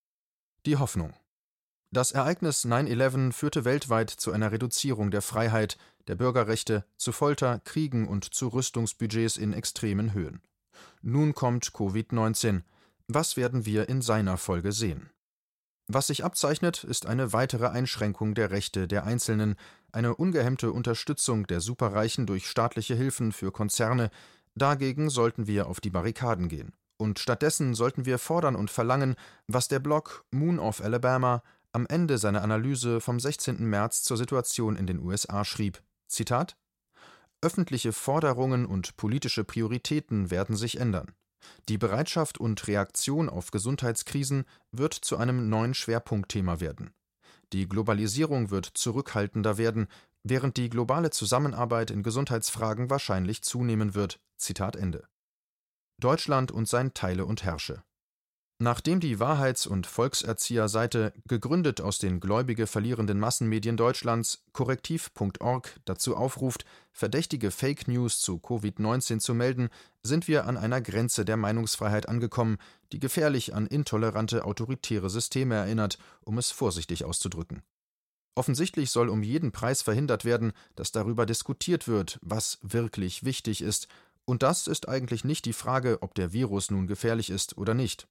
Die 0.67 0.77
Hoffnung. 0.77 1.15
Das 1.93 2.13
Ereignis 2.13 2.65
9-11 2.65 3.33
führte 3.33 3.65
weltweit 3.65 4.11
zu 4.11 4.33
einer 4.33 4.53
Reduzierung 4.53 5.11
der 5.11 5.23
Freiheit, 5.23 5.77
der 6.07 6.15
Bürgerrechte, 6.15 6.85
zu 6.97 7.13
Folter, 7.13 7.61
Kriegen 7.61 8.09
und 8.09 8.33
zu 8.33 8.49
Rüstungsbudgets 8.49 9.37
in 9.37 9.53
extremen 9.53 10.13
Höhen. 10.13 10.41
Nun 11.03 11.35
kommt 11.35 11.67
Covid-19. 11.71 12.63
Was 13.09 13.37
werden 13.37 13.67
wir 13.67 13.89
in 13.89 14.03
seiner 14.03 14.39
Folge 14.39 14.73
sehen? 14.73 15.11
Was 15.93 16.07
sich 16.07 16.25
abzeichnet, 16.25 16.85
ist 16.85 17.07
eine 17.07 17.33
weitere 17.33 17.67
Einschränkung 17.67 18.37
der 18.37 18.53
Rechte 18.53 18.87
der 18.87 19.03
Einzelnen, 19.07 19.57
eine 19.91 20.15
ungehemmte 20.15 20.71
Unterstützung 20.71 21.49
der 21.49 21.61
Superreichen 21.61 22.27
durch 22.27 22.49
staatliche 22.49 22.95
Hilfen 22.95 23.33
für 23.33 23.51
Konzerne. 23.51 24.11
Dagegen 24.55 25.11
sollten 25.11 25.49
wir 25.49 25.67
auf 25.67 25.81
die 25.81 25.91
Barrikaden 25.91 26.49
gehen. 26.49 26.75
Und 26.97 27.19
stattdessen 27.19 27.75
sollten 27.75 28.07
wir 28.07 28.19
fordern 28.19 28.55
und 28.55 28.71
verlangen, 28.71 29.17
was 29.49 29.67
der 29.67 29.81
Blog 29.81 30.25
Moon 30.31 30.61
of 30.61 30.81
Alabama 30.81 31.43
am 31.73 31.87
Ende 31.87 32.19
seiner 32.19 32.43
Analyse 32.43 33.01
vom 33.01 33.19
16. 33.19 33.57
März 33.69 34.05
zur 34.05 34.17
Situation 34.17 34.77
in 34.77 34.87
den 34.87 35.01
USA 35.01 35.45
schrieb. 35.45 35.83
Zitat 36.07 36.57
Öffentliche 37.41 37.93
Forderungen 37.93 38.65
und 38.65 38.97
politische 38.97 39.43
Prioritäten 39.43 40.31
werden 40.31 40.55
sich 40.55 40.79
ändern. 40.79 41.17
Die 41.69 41.79
Bereitschaft 41.79 42.39
und 42.39 42.67
Reaktion 42.67 43.29
auf 43.29 43.51
Gesundheitskrisen 43.51 44.45
wird 44.73 44.95
zu 44.95 45.17
einem 45.17 45.49
neuen 45.49 45.75
Schwerpunktthema 45.75 46.61
werden. 46.61 46.93
Die 47.53 47.69
Globalisierung 47.69 48.51
wird 48.51 48.67
zurückhaltender 48.67 49.59
werden, 49.59 49.89
während 50.23 50.57
die 50.57 50.69
globale 50.69 51.11
Zusammenarbeit 51.11 51.91
in 51.91 52.03
Gesundheitsfragen 52.03 52.91
wahrscheinlich 52.91 53.43
zunehmen 53.43 53.95
wird. 53.95 54.21
Deutschland 55.99 56.53
und 56.53 56.69
sein 56.69 56.95
Teile 56.95 57.27
und 57.27 57.45
Herrsche. 57.45 57.83
Nachdem 58.63 59.01
die 59.01 59.19
Wahrheits- 59.19 59.67
und 59.67 59.87
Volkserzieher-Seite, 59.87 61.15
gegründet 61.27 61.81
aus 61.81 61.97
den 61.97 62.21
gläubige 62.21 62.67
verlierenden 62.67 63.19
Massenmedien 63.19 63.79
Deutschlands, 63.79 64.45
korrektiv.org, 64.53 65.81
dazu 65.87 66.15
aufruft, 66.15 66.67
verdächtige 66.93 67.53
Fake 67.53 67.89
News 67.89 68.21
zu 68.21 68.35
Covid-19 68.37 69.19
zu 69.21 69.33
melden, 69.33 69.71
sind 70.03 70.29
wir 70.29 70.47
an 70.47 70.59
einer 70.59 70.83
Grenze 70.83 71.25
der 71.25 71.39
Meinungsfreiheit 71.39 72.07
angekommen, 72.07 72.59
die 72.93 72.99
gefährlich 72.99 73.55
an 73.55 73.67
intolerante 73.67 74.45
autoritäre 74.45 75.09
Systeme 75.09 75.55
erinnert, 75.55 75.97
um 76.21 76.37
es 76.37 76.51
vorsichtig 76.51 77.07
auszudrücken. 77.07 77.63
Offensichtlich 78.35 78.91
soll 78.91 79.09
um 79.09 79.23
jeden 79.23 79.53
Preis 79.53 79.81
verhindert 79.81 80.27
werden, 80.27 80.53
dass 80.77 80.93
darüber 80.93 81.25
diskutiert 81.25 81.89
wird, 81.89 82.19
was 82.21 82.59
wirklich 82.61 83.25
wichtig 83.25 83.63
ist, 83.63 83.89
und 84.27 84.43
das 84.43 84.67
ist 84.67 84.87
eigentlich 84.87 85.25
nicht 85.25 85.47
die 85.47 85.55
Frage, 85.55 86.03
ob 86.03 86.15
der 86.15 86.35
Virus 86.35 86.71
nun 86.71 86.87
gefährlich 86.87 87.31
ist 87.31 87.57
oder 87.57 87.73
nicht. 87.73 88.07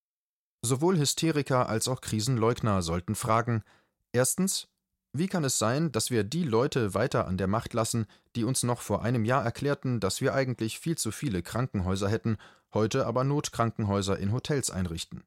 Sowohl 0.61 0.97
Hysteriker 0.97 1.69
als 1.69 1.87
auch 1.87 2.01
Krisenleugner 2.01 2.81
sollten 2.81 3.15
fragen: 3.15 3.63
Erstens, 4.11 4.67
wie 5.13 5.27
kann 5.27 5.43
es 5.43 5.57
sein, 5.57 5.91
dass 5.91 6.11
wir 6.11 6.23
die 6.23 6.43
Leute 6.43 6.93
weiter 6.93 7.27
an 7.27 7.37
der 7.37 7.47
Macht 7.47 7.73
lassen, 7.73 8.05
die 8.35 8.43
uns 8.43 8.63
noch 8.63 8.81
vor 8.81 9.01
einem 9.03 9.25
Jahr 9.25 9.43
erklärten, 9.43 9.99
dass 9.99 10.21
wir 10.21 10.33
eigentlich 10.33 10.79
viel 10.79 10.97
zu 10.97 11.11
viele 11.11 11.41
Krankenhäuser 11.41 12.09
hätten, 12.09 12.37
heute 12.73 13.05
aber 13.05 13.23
Notkrankenhäuser 13.23 14.19
in 14.19 14.31
Hotels 14.31 14.69
einrichten? 14.69 15.23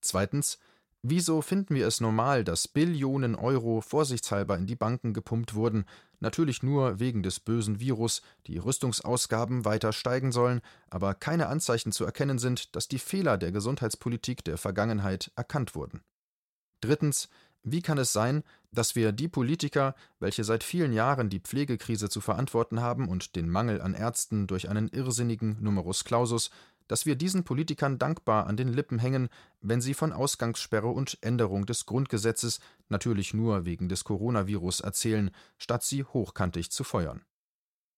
Zweitens, 0.00 0.58
Wieso 1.04 1.42
finden 1.42 1.74
wir 1.74 1.88
es 1.88 2.00
normal, 2.00 2.44
dass 2.44 2.68
Billionen 2.68 3.34
Euro 3.34 3.80
vorsichtshalber 3.80 4.56
in 4.56 4.66
die 4.66 4.76
Banken 4.76 5.12
gepumpt 5.12 5.54
wurden, 5.54 5.84
natürlich 6.22 6.62
nur 6.62 6.98
wegen 6.98 7.22
des 7.22 7.40
bösen 7.40 7.80
Virus, 7.80 8.22
die 8.46 8.58
Rüstungsausgaben 8.58 9.64
weiter 9.64 9.92
steigen 9.92 10.32
sollen, 10.32 10.62
aber 10.88 11.14
keine 11.14 11.48
Anzeichen 11.48 11.92
zu 11.92 12.04
erkennen 12.04 12.38
sind, 12.38 12.74
dass 12.74 12.88
die 12.88 12.98
Fehler 12.98 13.36
der 13.36 13.52
Gesundheitspolitik 13.52 14.44
der 14.44 14.56
Vergangenheit 14.56 15.30
erkannt 15.36 15.74
wurden? 15.74 16.00
Drittens, 16.80 17.28
wie 17.64 17.82
kann 17.82 17.98
es 17.98 18.12
sein, 18.12 18.42
dass 18.72 18.96
wir 18.96 19.12
die 19.12 19.28
Politiker, 19.28 19.94
welche 20.18 20.42
seit 20.42 20.64
vielen 20.64 20.92
Jahren 20.92 21.28
die 21.28 21.40
Pflegekrise 21.40 22.08
zu 22.08 22.20
verantworten 22.20 22.80
haben 22.80 23.08
und 23.08 23.36
den 23.36 23.48
Mangel 23.48 23.80
an 23.80 23.94
Ärzten 23.94 24.46
durch 24.46 24.68
einen 24.68 24.88
irrsinnigen 24.88 25.58
Numerus 25.60 26.04
Clausus, 26.04 26.50
dass 26.88 27.06
wir 27.06 27.16
diesen 27.16 27.44
Politikern 27.44 27.98
dankbar 27.98 28.46
an 28.46 28.56
den 28.56 28.68
Lippen 28.68 28.98
hängen, 28.98 29.28
wenn 29.60 29.80
sie 29.80 29.94
von 29.94 30.12
Ausgangssperre 30.12 30.88
und 30.88 31.18
Änderung 31.22 31.66
des 31.66 31.86
Grundgesetzes 31.86 32.60
natürlich 32.88 33.34
nur 33.34 33.64
wegen 33.64 33.88
des 33.88 34.04
Coronavirus 34.04 34.80
erzählen, 34.80 35.30
statt 35.58 35.82
sie 35.82 36.04
hochkantig 36.04 36.70
zu 36.70 36.84
feuern. 36.84 37.24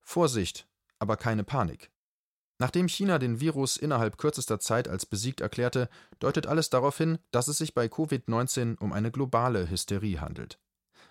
Vorsicht, 0.02 0.66
aber 0.98 1.16
keine 1.16 1.44
Panik. 1.44 1.90
Nachdem 2.58 2.88
China 2.88 3.18
den 3.18 3.40
Virus 3.40 3.76
innerhalb 3.76 4.16
kürzester 4.16 4.60
Zeit 4.60 4.86
als 4.86 5.06
besiegt 5.06 5.40
erklärte, 5.40 5.88
deutet 6.20 6.46
alles 6.46 6.70
darauf 6.70 6.96
hin, 6.96 7.18
dass 7.32 7.48
es 7.48 7.58
sich 7.58 7.74
bei 7.74 7.86
Covid-19 7.86 8.78
um 8.78 8.92
eine 8.92 9.10
globale 9.10 9.68
Hysterie 9.68 10.20
handelt. 10.20 10.60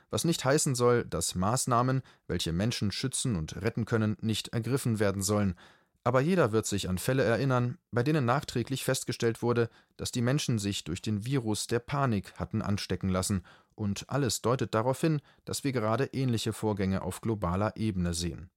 Was 0.09 0.23
nicht 0.25 0.45
heißen 0.45 0.75
soll, 0.75 1.05
dass 1.05 1.35
Maßnahmen, 1.35 2.01
welche 2.27 2.53
Menschen 2.53 2.91
schützen 2.91 3.35
und 3.35 3.61
retten 3.61 3.85
können, 3.85 4.15
nicht 4.21 4.49
ergriffen 4.49 4.99
werden 4.99 5.23
sollen, 5.23 5.55
aber 6.03 6.21
jeder 6.21 6.51
wird 6.51 6.65
sich 6.65 6.89
an 6.89 6.97
Fälle 6.97 7.23
erinnern, 7.23 7.77
bei 7.91 8.03
denen 8.03 8.25
nachträglich 8.25 8.83
festgestellt 8.83 9.41
wurde, 9.41 9.69
dass 9.95 10.11
die 10.11 10.21
Menschen 10.21 10.59
sich 10.59 10.83
durch 10.83 11.01
den 11.01 11.25
Virus 11.25 11.67
der 11.67 11.79
Panik 11.79 12.33
hatten 12.35 12.61
anstecken 12.61 13.09
lassen, 13.09 13.43
und 13.75 14.07
alles 14.09 14.41
deutet 14.41 14.75
darauf 14.75 15.01
hin, 15.01 15.19
dass 15.45 15.63
wir 15.63 15.71
gerade 15.71 16.05
ähnliche 16.05 16.53
Vorgänge 16.53 17.01
auf 17.01 17.21
globaler 17.21 17.75
Ebene 17.75 18.13
sehen. 18.13 18.51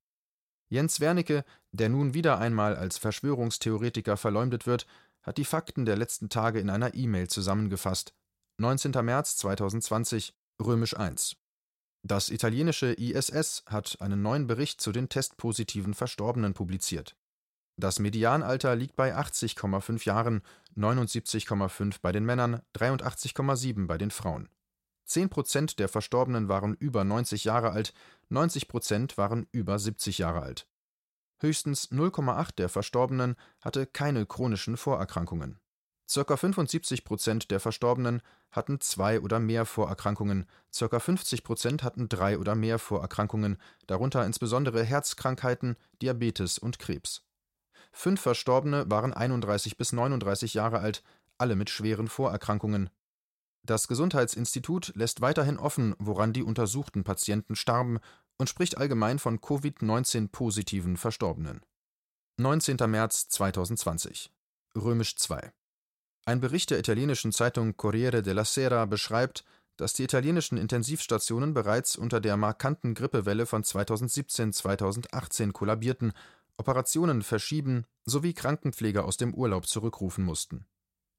Jens 0.69 1.01
Wernicke, 1.01 1.45
der 1.73 1.89
nun 1.89 2.13
wieder 2.13 2.39
einmal 2.39 2.77
als 2.77 2.99
Verschwörungstheoretiker 2.99 4.17
verleumdet 4.17 4.67
wird, 4.67 4.87
hat 5.23 5.39
die 5.39 5.45
Fakten 5.45 5.87
der 5.87 5.97
letzten 5.97 6.29
Tage 6.29 6.61
in 6.61 6.71
einer 6.71 6.95
E-Mail 6.95 7.29
zusammengefasst. 7.29 8.15
19. 8.59 8.93
März 9.05 9.37
2020, 9.39 10.35
römisch 10.61 10.97
1. 10.97 11.37
Das 12.03 12.29
italienische 12.29 12.93
ISS 12.93 13.65
hat 13.67 14.01
einen 14.01 14.23
neuen 14.23 14.47
Bericht 14.47 14.81
zu 14.81 14.93
den 14.93 15.09
testpositiven 15.09 15.95
Verstorbenen 15.95 16.55
publiziert. 16.55 17.17
Das 17.79 17.99
Medianalter 17.99 18.75
liegt 18.75 18.97
bei 18.97 19.15
80,5 19.15 20.07
Jahren, 20.07 20.43
79,5 20.77 21.97
bei 22.01 22.11
den 22.11 22.25
Männern, 22.25 22.63
83,7 22.75 23.87
bei 23.87 23.99
den 23.99 24.11
Frauen. 24.11 24.49
10 25.05 25.29
Prozent 25.29 25.79
der 25.79 25.89
Verstorbenen 25.89 26.49
waren 26.49 26.75
über 26.75 27.05
90 27.05 27.45
Jahre 27.45 27.71
alt, 27.71 27.93
90 28.31 28.69
Prozent 28.69 29.19
waren 29.19 29.47
über 29.53 29.79
70 29.79 30.19
Jahre 30.19 30.41
alt. 30.41 30.67
Höchstens 31.39 31.93
0,8 31.93 32.55
der 32.57 32.71
Verstorbenen 32.71 33.37
hatte 33.61 33.87
keine 33.87 34.25
chronischen 34.25 34.79
Vorerkrankungen. 34.79 35.61
Circa 36.09 36.37
75 36.37 37.05
Prozent 37.05 37.51
der 37.51 37.61
Verstorbenen 37.61 38.23
hatten 38.51 38.81
zwei 38.81 39.21
oder 39.21 39.39
mehr 39.39 39.67
Vorerkrankungen, 39.67 40.47
circa 40.73 40.99
50 40.99 41.45
Prozent 41.45 41.83
hatten 41.83 42.09
drei 42.09 42.39
oder 42.39 42.55
mehr 42.55 42.79
Vorerkrankungen, 42.79 43.59
darunter 43.87 44.25
insbesondere 44.25 44.83
Herzkrankheiten, 44.83 45.77
Diabetes 46.01 46.59
und 46.59 46.79
Krebs. 46.79 47.26
Fünf 47.97 48.21
Verstorbene 48.21 48.89
waren 48.91 49.13
31 49.13 49.77
bis 49.77 49.93
39 49.93 50.55
Jahre 50.55 50.81
alt, 50.81 51.03
alle 51.39 51.57
mit 51.57 51.71
schweren 51.71 52.09
Vorerkrankungen. 52.09 52.91
Das 53.63 53.89
Gesundheitsinstitut 53.89 54.93
lässt 54.95 55.23
weiterhin 55.23 55.59
offen, 55.59 55.95
woran 55.99 56.33
die 56.33 56.43
untersuchten 56.43 57.05
Patienten 57.05 57.57
starben 57.57 57.99
und 58.39 58.49
spricht 58.49 58.79
allgemein 58.79 59.19
von 59.19 59.41
Covid-19-positiven 59.41 60.97
Verstorbenen. 60.97 61.63
19. 62.37 62.77
März 62.87 63.29
2020 63.29 64.31
Römisch 64.77 65.17
2 65.17 65.53
Ein 66.27 66.41
Bericht 66.41 66.71
der 66.71 66.79
italienischen 66.79 67.33
Zeitung 67.33 67.77
Corriere 67.77 68.23
della 68.23 68.45
Sera 68.45 68.85
beschreibt, 68.85 69.45
dass 69.79 69.95
die 69.95 70.05
italienischen 70.05 70.59
Intensivstationen 70.59 71.55
bereits 71.55 71.97
unter 71.97 72.21
der 72.21 72.37
markanten 72.37 72.95
Grippewelle 72.95 73.47
von 73.47 73.63
2017/2018 73.65 75.53
kollabierten, 75.53 76.13
Operationen 76.59 77.23
verschieben 77.23 77.85
sowie 78.05 78.35
Krankenpfleger 78.35 79.05
aus 79.05 79.17
dem 79.17 79.35
Urlaub 79.35 79.67
zurückrufen 79.67 80.25
mussten. 80.25 80.67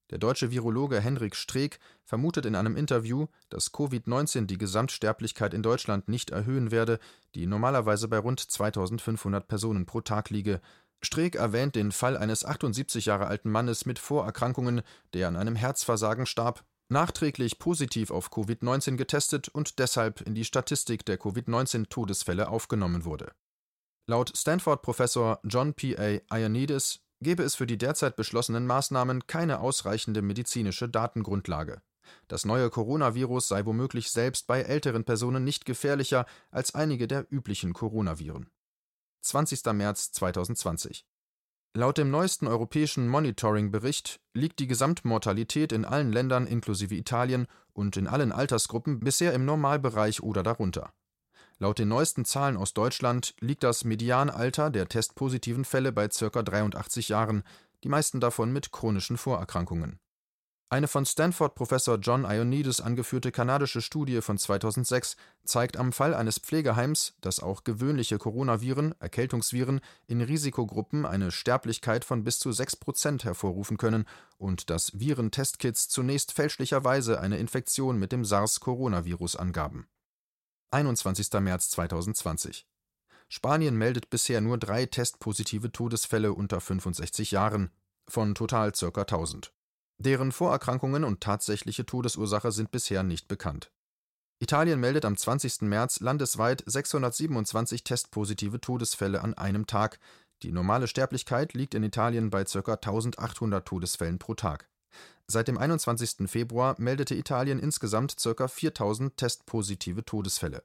Der 0.10 0.20
deutsche 0.20 0.52
Virologe 0.52 1.02
Henrik 1.02 1.36
Streeck 1.36 1.80
vermutet 2.06 2.46
in 2.46 2.56
einem 2.56 2.78
Interview, 2.78 3.28
dass 3.50 3.74
Covid-19 3.74 4.46
die 4.46 4.58
Gesamtsterblichkeit 4.58 5.54
in 5.54 5.64
Deutschland 5.64 6.08
nicht 6.08 6.30
erhöhen 6.30 6.72
werde, 6.72 7.00
die 7.36 7.46
normalerweise 7.46 8.08
bei 8.08 8.18
rund 8.18 8.40
2500 8.40 9.48
Personen 9.48 9.86
pro 9.86 10.00
Tag 10.00 10.30
liege. 10.30 10.62
Streeck 11.02 11.36
erwähnt 11.36 11.76
den 11.76 11.92
Fall 11.92 12.16
eines 12.16 12.46
78 12.46 13.06
Jahre 13.06 13.28
alten 13.28 13.52
Mannes 13.52 13.86
mit 13.86 14.00
Vorerkrankungen, 14.00 14.82
der 15.14 15.28
an 15.28 15.36
einem 15.36 15.58
Herzversagen 15.58 16.26
starb 16.26 16.64
nachträglich 16.90 17.60
positiv 17.60 18.10
auf 18.12 18.32
Covid-19 18.32 18.96
getestet 18.96 19.50
und 19.50 19.78
deshalb 19.78 20.22
in 20.22 20.36
die 20.36 20.46
Statistik 20.46 21.06
der 21.06 21.18
Covid-19-Todesfälle 21.18 22.48
aufgenommen 22.48 23.04
wurde. 23.04 23.34
Laut 24.10 24.32
Stanford-Professor 24.38 25.42
John 25.44 25.74
P. 25.74 25.98
A. 25.98 26.22
Ioannidis 26.34 27.02
gebe 27.20 27.44
es 27.44 27.56
für 27.56 27.68
die 27.68 27.78
derzeit 27.78 28.16
beschlossenen 28.16 28.66
Maßnahmen 28.66 29.28
keine 29.28 29.60
ausreichende 29.60 30.22
medizinische 30.22 30.88
Datengrundlage. 30.88 31.82
Das 32.30 32.46
neue 32.46 32.70
Coronavirus 32.70 33.50
sei 33.50 33.66
womöglich 33.66 34.10
selbst 34.10 34.48
bei 34.48 34.62
älteren 34.62 35.04
Personen 35.04 35.44
nicht 35.44 35.66
gefährlicher 35.66 36.26
als 36.52 36.74
einige 36.74 37.10
der 37.10 37.28
üblichen 37.30 37.74
Coronaviren. 37.74 38.50
20. 39.24 39.66
März 39.74 40.14
2020 40.14 41.06
Laut 41.74 41.98
dem 41.98 42.10
neuesten 42.10 42.48
europäischen 42.48 43.10
Monitoring-Bericht 43.10 44.22
liegt 44.34 44.60
die 44.60 44.68
Gesamtmortalität 44.68 45.74
in 45.74 45.84
allen 45.84 46.14
Ländern 46.14 46.48
inklusive 46.48 46.96
Italien 46.96 47.46
und 47.74 47.98
in 47.98 48.08
allen 48.08 48.32
Altersgruppen 48.32 49.02
bisher 49.02 49.34
im 49.34 49.44
Normalbereich 49.44 50.24
oder 50.24 50.44
darunter. 50.44 50.94
Laut 51.60 51.80
den 51.80 51.88
neuesten 51.88 52.26
Zahlen 52.26 52.58
aus 52.58 52.74
Deutschland 52.74 53.34
liegt 53.40 53.64
das 53.64 53.84
Medianalter 53.84 54.70
der 54.70 54.88
testpositiven 54.88 55.66
Fälle 55.66 55.92
bei 55.92 56.08
ca. 56.08 56.44
83 56.44 57.10
Jahren, 57.10 57.44
die 57.84 57.90
meisten 57.90 58.20
davon 58.20 58.52
mit 58.52 58.72
chronischen 58.72 59.18
Vorerkrankungen 59.18 60.00
eine 60.70 60.90
von 60.90 61.06
Stanford-Professor 61.06 61.98
John 61.98 62.26
Ioannidis 62.26 62.82
angeführte 62.82 63.32
kanadische 63.32 63.82
Studie 63.82 64.20
von 64.22 64.38
2006 64.38 65.16
zeigt 65.46 65.78
am 65.78 65.94
Fall 65.94 66.14
eines 66.14 66.40
Pflegeheims, 66.40 67.16
dass 67.22 67.40
auch 67.40 67.64
gewöhnliche 67.64 68.18
Coronaviren 68.18 68.94
(Erkältungsviren) 69.00 69.80
in 70.08 70.20
Risikogruppen 70.20 71.06
eine 71.06 71.32
Sterblichkeit 71.32 72.04
von 72.04 72.26
bis 72.26 72.40
zu 72.40 72.52
6 72.52 72.76
Prozent 72.76 73.24
hervorrufen 73.24 73.78
können 73.78 74.04
und 74.38 74.70
dass 74.70 75.00
Virentestkits 75.00 75.88
zunächst 75.88 76.34
fälschlicherweise 76.34 77.22
eine 77.22 77.38
Infektion 77.38 77.98
mit 77.98 78.12
dem 78.12 78.26
SARS-Coronavirus 78.26 79.38
angaben. 79.38 79.88
21. 80.70 81.32
März 81.40 81.70
2020 81.70 82.68
Spanien 83.30 83.78
meldet 83.78 84.10
bisher 84.10 84.42
nur 84.42 84.58
drei 84.58 84.86
testpositive 84.86 85.72
Todesfälle 85.72 86.34
unter 86.34 86.60
65 86.60 87.32
Jahren 87.32 87.72
von 88.10 88.36
total 88.36 88.74
ca. 88.74 88.88
1000 89.02 89.54
Deren 89.98 90.34
Vorerkrankungen 90.34 91.06
und 91.06 91.22
tatsächliche 91.22 91.86
Todesursache 91.86 92.52
sind 92.52 92.70
bisher 92.70 93.04
nicht 93.04 93.30
bekannt. 93.30 93.72
Italien 94.40 94.82
meldet 94.82 95.06
am 95.06 95.16
20. 95.16 95.62
März 95.62 96.02
landesweit 96.02 96.64
627 96.66 97.86
testpositive 97.86 98.60
Todesfälle 98.60 99.22
an 99.22 99.36
einem 99.36 99.68
Tag, 99.68 100.00
die 100.44 100.52
normale 100.52 100.90
Sterblichkeit 100.90 101.54
liegt 101.54 101.76
in 101.76 101.84
Italien 101.84 102.30
bei 102.30 102.44
ca. 102.44 102.74
1800 102.74 103.66
Todesfällen 103.66 104.20
pro 104.20 104.34
Tag. 104.34 104.68
Seit 105.28 105.48
dem 105.48 105.58
21. 105.58 106.30
Februar 106.30 106.76
meldete 106.78 107.16
Italien 107.16 107.60
insgesamt 107.60 108.16
ca. 108.18 108.48
4000 108.48 109.18
testpositive 109.18 110.06
Todesfälle. 110.06 110.64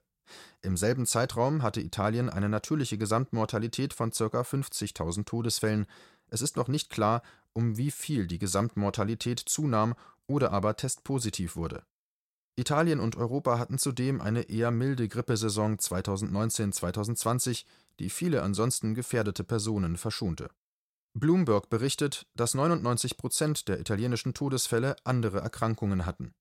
Im 0.62 0.76
selben 0.76 1.06
Zeitraum 1.06 1.62
hatte 1.62 1.80
Italien 1.80 2.30
eine 2.30 2.48
natürliche 2.48 2.96
Gesamtmortalität 2.96 3.92
von 3.92 4.10
ca. 4.12 4.42
50.000 4.42 5.24
Todesfällen, 5.24 5.86
es 6.28 6.40
ist 6.40 6.56
noch 6.56 6.68
nicht 6.68 6.90
klar, 6.90 7.22
um 7.52 7.76
wie 7.76 7.90
viel 7.90 8.26
die 8.26 8.38
Gesamtmortalität 8.38 9.38
zunahm 9.38 9.94
oder 10.26 10.52
aber 10.52 10.76
testpositiv 10.76 11.56
wurde. 11.56 11.82
Italien 12.56 13.00
und 13.00 13.16
Europa 13.16 13.58
hatten 13.58 13.78
zudem 13.78 14.20
eine 14.20 14.42
eher 14.42 14.70
milde 14.70 15.08
Grippesaison 15.08 15.78
2019/2020, 15.78 17.64
die 17.98 18.10
viele 18.10 18.42
ansonsten 18.42 18.94
gefährdete 18.94 19.44
Personen 19.44 19.96
verschonte. 19.96 20.50
Bloomberg 21.14 21.68
berichtet, 21.68 22.26
dass 22.34 22.54
99 22.54 23.16
Prozent 23.16 23.68
der 23.68 23.80
italienischen 23.80 24.34
Todesfälle 24.34 24.96
andere 25.04 25.40
Erkrankungen 25.40 26.06
hatten. 26.06 26.34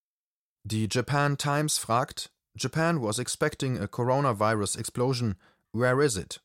Die 0.64 0.88
Japan 0.90 1.38
Times 1.38 1.78
fragt: 1.78 2.32
Japan 2.56 3.02
was 3.02 3.20
expecting 3.20 3.80
a 3.80 3.88
coronavirus 3.88 4.76
explosion. 4.76 5.36
Where 5.74 6.04
is 6.04 6.16
it? 6.16 6.42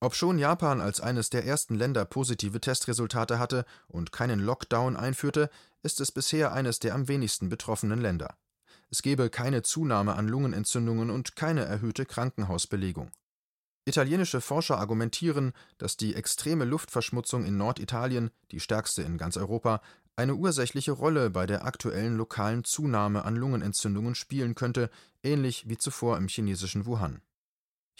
Obschon 0.00 0.38
Japan 0.38 0.80
als 0.80 1.00
eines 1.00 1.30
der 1.30 1.44
ersten 1.44 1.74
Länder 1.74 2.04
positive 2.04 2.60
Testresultate 2.60 3.40
hatte 3.40 3.64
und 3.88 4.12
keinen 4.12 4.38
Lockdown 4.38 4.96
einführte, 4.96 5.50
ist 5.82 6.00
es 6.00 6.12
bisher 6.12 6.52
eines 6.52 6.78
der 6.78 6.94
am 6.94 7.08
wenigsten 7.08 7.48
betroffenen 7.48 8.00
Länder. 8.00 8.36
Es 8.90 9.02
gebe 9.02 9.28
keine 9.28 9.62
Zunahme 9.62 10.14
an 10.14 10.28
Lungenentzündungen 10.28 11.10
und 11.10 11.34
keine 11.34 11.64
erhöhte 11.64 12.06
Krankenhausbelegung. 12.06 13.10
Italienische 13.88 14.40
Forscher 14.40 14.78
argumentieren, 14.78 15.52
dass 15.78 15.96
die 15.96 16.14
extreme 16.14 16.64
Luftverschmutzung 16.64 17.44
in 17.44 17.56
Norditalien, 17.56 18.30
die 18.50 18.60
stärkste 18.60 19.02
in 19.02 19.18
ganz 19.18 19.36
Europa, 19.36 19.80
eine 20.14 20.34
ursächliche 20.34 20.92
Rolle 20.92 21.30
bei 21.30 21.46
der 21.46 21.64
aktuellen 21.64 22.16
lokalen 22.16 22.64
Zunahme 22.64 23.24
an 23.24 23.36
Lungenentzündungen 23.36 24.14
spielen 24.14 24.54
könnte, 24.54 24.90
ähnlich 25.22 25.68
wie 25.68 25.78
zuvor 25.78 26.16
im 26.16 26.28
chinesischen 26.28 26.86
Wuhan 26.86 27.22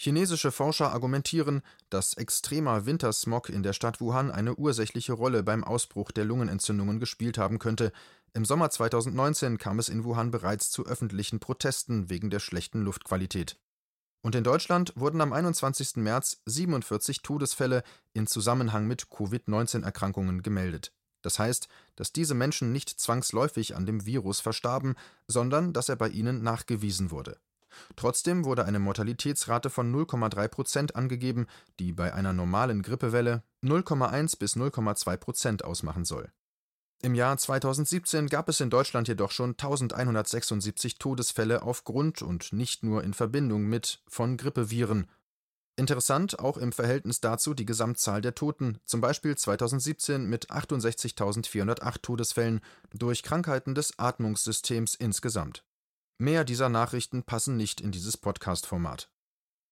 Chinesische 0.01 0.53
Forscher 0.53 0.93
argumentieren, 0.93 1.61
dass 1.89 2.13
extremer 2.13 2.85
Wintersmog 2.85 3.49
in 3.49 3.63
der 3.63 3.73
Stadt 3.73 3.99
Wuhan 3.99 4.31
eine 4.31 4.55
ursächliche 4.55 5.11
Rolle 5.11 5.43
beim 5.43 5.65
Ausbruch 5.65 6.11
der 6.11 6.23
Lungenentzündungen 6.23 7.01
gespielt 7.01 7.37
haben 7.37 7.59
könnte. 7.59 7.91
Im 8.33 8.45
Sommer 8.45 8.69
2019 8.69 9.57
kam 9.57 9.77
es 9.77 9.89
in 9.89 10.05
Wuhan 10.05 10.31
bereits 10.31 10.71
zu 10.71 10.85
öffentlichen 10.85 11.41
Protesten 11.41 12.09
wegen 12.09 12.29
der 12.29 12.39
schlechten 12.39 12.81
Luftqualität. 12.81 13.59
Und 14.21 14.35
in 14.35 14.43
Deutschland 14.43 14.93
wurden 14.95 15.21
am 15.21 15.31
21. 15.31 15.95
März 15.97 16.41
47 16.45 17.21
Todesfälle 17.21 17.83
in 18.13 18.27
Zusammenhang 18.27 18.85
mit 18.85 19.09
Covid-19-Erkrankungen 19.09 20.43
gemeldet. 20.43 20.91
Das 21.21 21.39
heißt, 21.39 21.67
dass 21.95 22.13
diese 22.13 22.33
Menschen 22.33 22.71
nicht 22.71 22.89
zwangsläufig 22.89 23.75
an 23.75 23.85
dem 23.85 24.05
Virus 24.05 24.39
verstarben, 24.39 24.95
sondern 25.27 25.73
dass 25.73 25.89
er 25.89 25.95
bei 25.95 26.09
ihnen 26.09 26.43
nachgewiesen 26.43 27.11
wurde. 27.11 27.37
Trotzdem 27.95 28.45
wurde 28.45 28.65
eine 28.65 28.79
Mortalitätsrate 28.79 29.69
von 29.69 29.93
0,3 29.93 30.47
Prozent 30.47 30.95
angegeben, 30.95 31.47
die 31.79 31.93
bei 31.93 32.13
einer 32.13 32.33
normalen 32.33 32.81
Grippewelle 32.81 33.43
0,1 33.63 34.39
bis 34.39 34.55
0,2 34.55 35.17
Prozent 35.17 35.63
ausmachen 35.63 36.05
soll. 36.05 36.31
Im 37.01 37.15
Jahr 37.15 37.37
2017 37.37 38.27
gab 38.27 38.49
es 38.49 38.59
in 38.59 38.69
Deutschland 38.69 39.07
jedoch 39.07 39.31
schon 39.31 39.51
1176 39.51 40.97
Todesfälle 40.97 41.63
aufgrund 41.63 42.21
und 42.21 42.51
nicht 42.51 42.83
nur 42.83 43.05
in 43.05 43.13
Verbindung 43.13 43.63
mit 43.63 44.01
von 44.07 44.35
Grippeviren. 44.35 45.07
Interessant 45.77 46.39
auch 46.39 46.57
im 46.57 46.73
Verhältnis 46.73 47.21
dazu 47.21 47.53
die 47.53 47.65
Gesamtzahl 47.65 48.19
der 48.19 48.35
Toten, 48.35 48.79
zum 48.83 48.99
Beispiel 48.99 49.37
2017 49.37 50.25
mit 50.25 50.51
68.408 50.51 52.01
Todesfällen 52.01 52.59
durch 52.93 53.23
Krankheiten 53.23 53.75
des 53.75 53.97
Atmungssystems 53.97 54.95
insgesamt. 54.95 55.63
Mehr 56.17 56.43
dieser 56.43 56.67
Nachrichten 56.67 57.23
passen 57.23 57.55
nicht 57.55 57.79
in 57.79 57.93
dieses 57.93 58.17
Podcast-Format. 58.17 59.09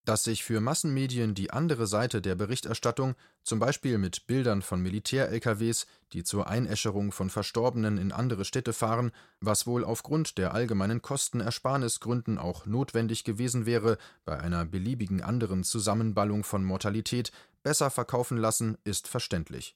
Dass 0.08 0.24
sich 0.24 0.46
für 0.46 0.62
Massenmedien 0.62 1.36
die 1.36 1.52
andere 1.52 1.86
Seite 1.86 2.22
der 2.22 2.36
Berichterstattung, 2.36 3.16
zum 3.44 3.60
Beispiel 3.60 3.98
mit 3.98 4.26
Bildern 4.26 4.62
von 4.62 4.82
Militär-LKWs, 4.82 5.86
die 6.14 6.24
zur 6.24 6.48
Einäscherung 6.48 7.12
von 7.12 7.30
Verstorbenen 7.30 7.98
in 7.98 8.14
andere 8.14 8.46
Städte 8.46 8.72
fahren, 8.72 9.12
was 9.42 9.68
wohl 9.68 9.84
aufgrund 9.84 10.38
der 10.38 10.54
allgemeinen 10.54 11.02
Kostenersparnisgründen 11.02 12.38
auch 12.38 12.66
notwendig 12.66 13.26
gewesen 13.26 13.66
wäre, 13.66 13.98
bei 14.24 14.40
einer 14.40 14.64
beliebigen 14.64 15.22
anderen 15.22 15.66
Zusammenballung 15.66 16.46
von 16.46 16.64
Mortalität 16.64 17.34
besser 17.62 17.90
verkaufen 17.90 18.38
lassen, 18.38 18.78
ist 18.86 19.10
verständlich. 19.10 19.76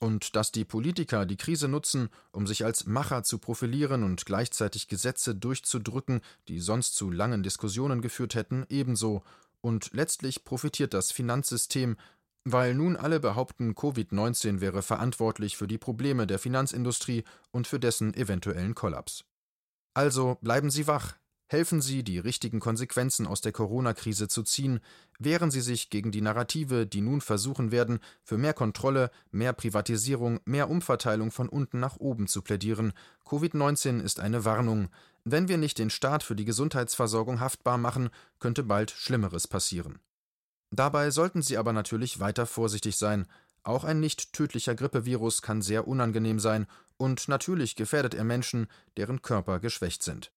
Und 0.00 0.36
dass 0.36 0.52
die 0.52 0.64
Politiker 0.64 1.26
die 1.26 1.36
Krise 1.36 1.66
nutzen, 1.66 2.08
um 2.30 2.46
sich 2.46 2.64
als 2.64 2.86
Macher 2.86 3.24
zu 3.24 3.38
profilieren 3.38 4.04
und 4.04 4.26
gleichzeitig 4.26 4.86
Gesetze 4.86 5.34
durchzudrücken, 5.34 6.20
die 6.46 6.60
sonst 6.60 6.94
zu 6.94 7.10
langen 7.10 7.42
Diskussionen 7.42 8.00
geführt 8.00 8.34
hätten, 8.34 8.64
ebenso, 8.68 9.22
und 9.60 9.90
letztlich 9.92 10.44
profitiert 10.44 10.94
das 10.94 11.10
Finanzsystem, 11.10 11.96
Weil 12.44 12.74
nun 12.74 12.96
alle 12.96 13.20
behaupten, 13.20 13.74
Covid-19 13.74 14.60
wäre 14.60 14.82
verantwortlich 14.82 15.56
für 15.56 15.68
die 15.68 15.76
Probleme 15.76 16.26
der 16.26 16.38
Finanzindustrie 16.38 17.24
und 17.50 17.66
für 17.66 17.78
dessen 17.78 18.14
eventuellen 18.14 18.74
Kollaps. 18.74 19.24
Also 19.92 20.38
bleiben 20.40 20.70
Sie 20.70 20.86
wach, 20.86 21.16
helfen 21.48 21.80
Sie, 21.80 22.04
die 22.04 22.18
richtigen 22.18 22.60
Konsequenzen 22.60 23.26
aus 23.26 23.40
der 23.40 23.52
Corona-Krise 23.52 24.28
zu 24.28 24.42
ziehen, 24.42 24.80
wehren 25.18 25.50
Sie 25.50 25.60
sich 25.60 25.90
gegen 25.90 26.12
die 26.12 26.20
Narrative, 26.20 26.86
die 26.86 27.00
nun 27.00 27.20
versuchen 27.20 27.72
werden, 27.72 28.00
für 28.22 28.38
mehr 28.38 28.54
Kontrolle, 28.54 29.10
mehr 29.30 29.52
Privatisierung, 29.52 30.40
mehr 30.44 30.70
Umverteilung 30.70 31.30
von 31.30 31.48
unten 31.48 31.80
nach 31.80 31.96
oben 31.96 32.28
zu 32.28 32.42
plädieren. 32.42 32.92
Covid-19 33.24 34.00
ist 34.00 34.20
eine 34.20 34.44
Warnung. 34.44 34.88
Wenn 35.24 35.48
wir 35.48 35.58
nicht 35.58 35.78
den 35.78 35.90
Staat 35.90 36.22
für 36.22 36.36
die 36.36 36.44
Gesundheitsversorgung 36.44 37.40
haftbar 37.40 37.78
machen, 37.78 38.10
könnte 38.38 38.62
bald 38.62 38.90
Schlimmeres 38.90 39.48
passieren. 39.48 39.98
Dabei 40.70 41.10
sollten 41.10 41.42
Sie 41.42 41.56
aber 41.56 41.72
natürlich 41.72 42.20
weiter 42.20 42.46
vorsichtig 42.46 42.96
sein. 42.96 43.26
Auch 43.62 43.84
ein 43.84 44.00
nicht 44.00 44.32
tödlicher 44.32 44.74
Grippevirus 44.74 45.42
kann 45.42 45.62
sehr 45.62 45.88
unangenehm 45.88 46.40
sein 46.40 46.66
und 46.96 47.28
natürlich 47.28 47.76
gefährdet 47.76 48.14
er 48.14 48.24
Menschen, 48.24 48.66
deren 48.96 49.22
Körper 49.22 49.60
geschwächt 49.60 50.02
sind. 50.02 50.30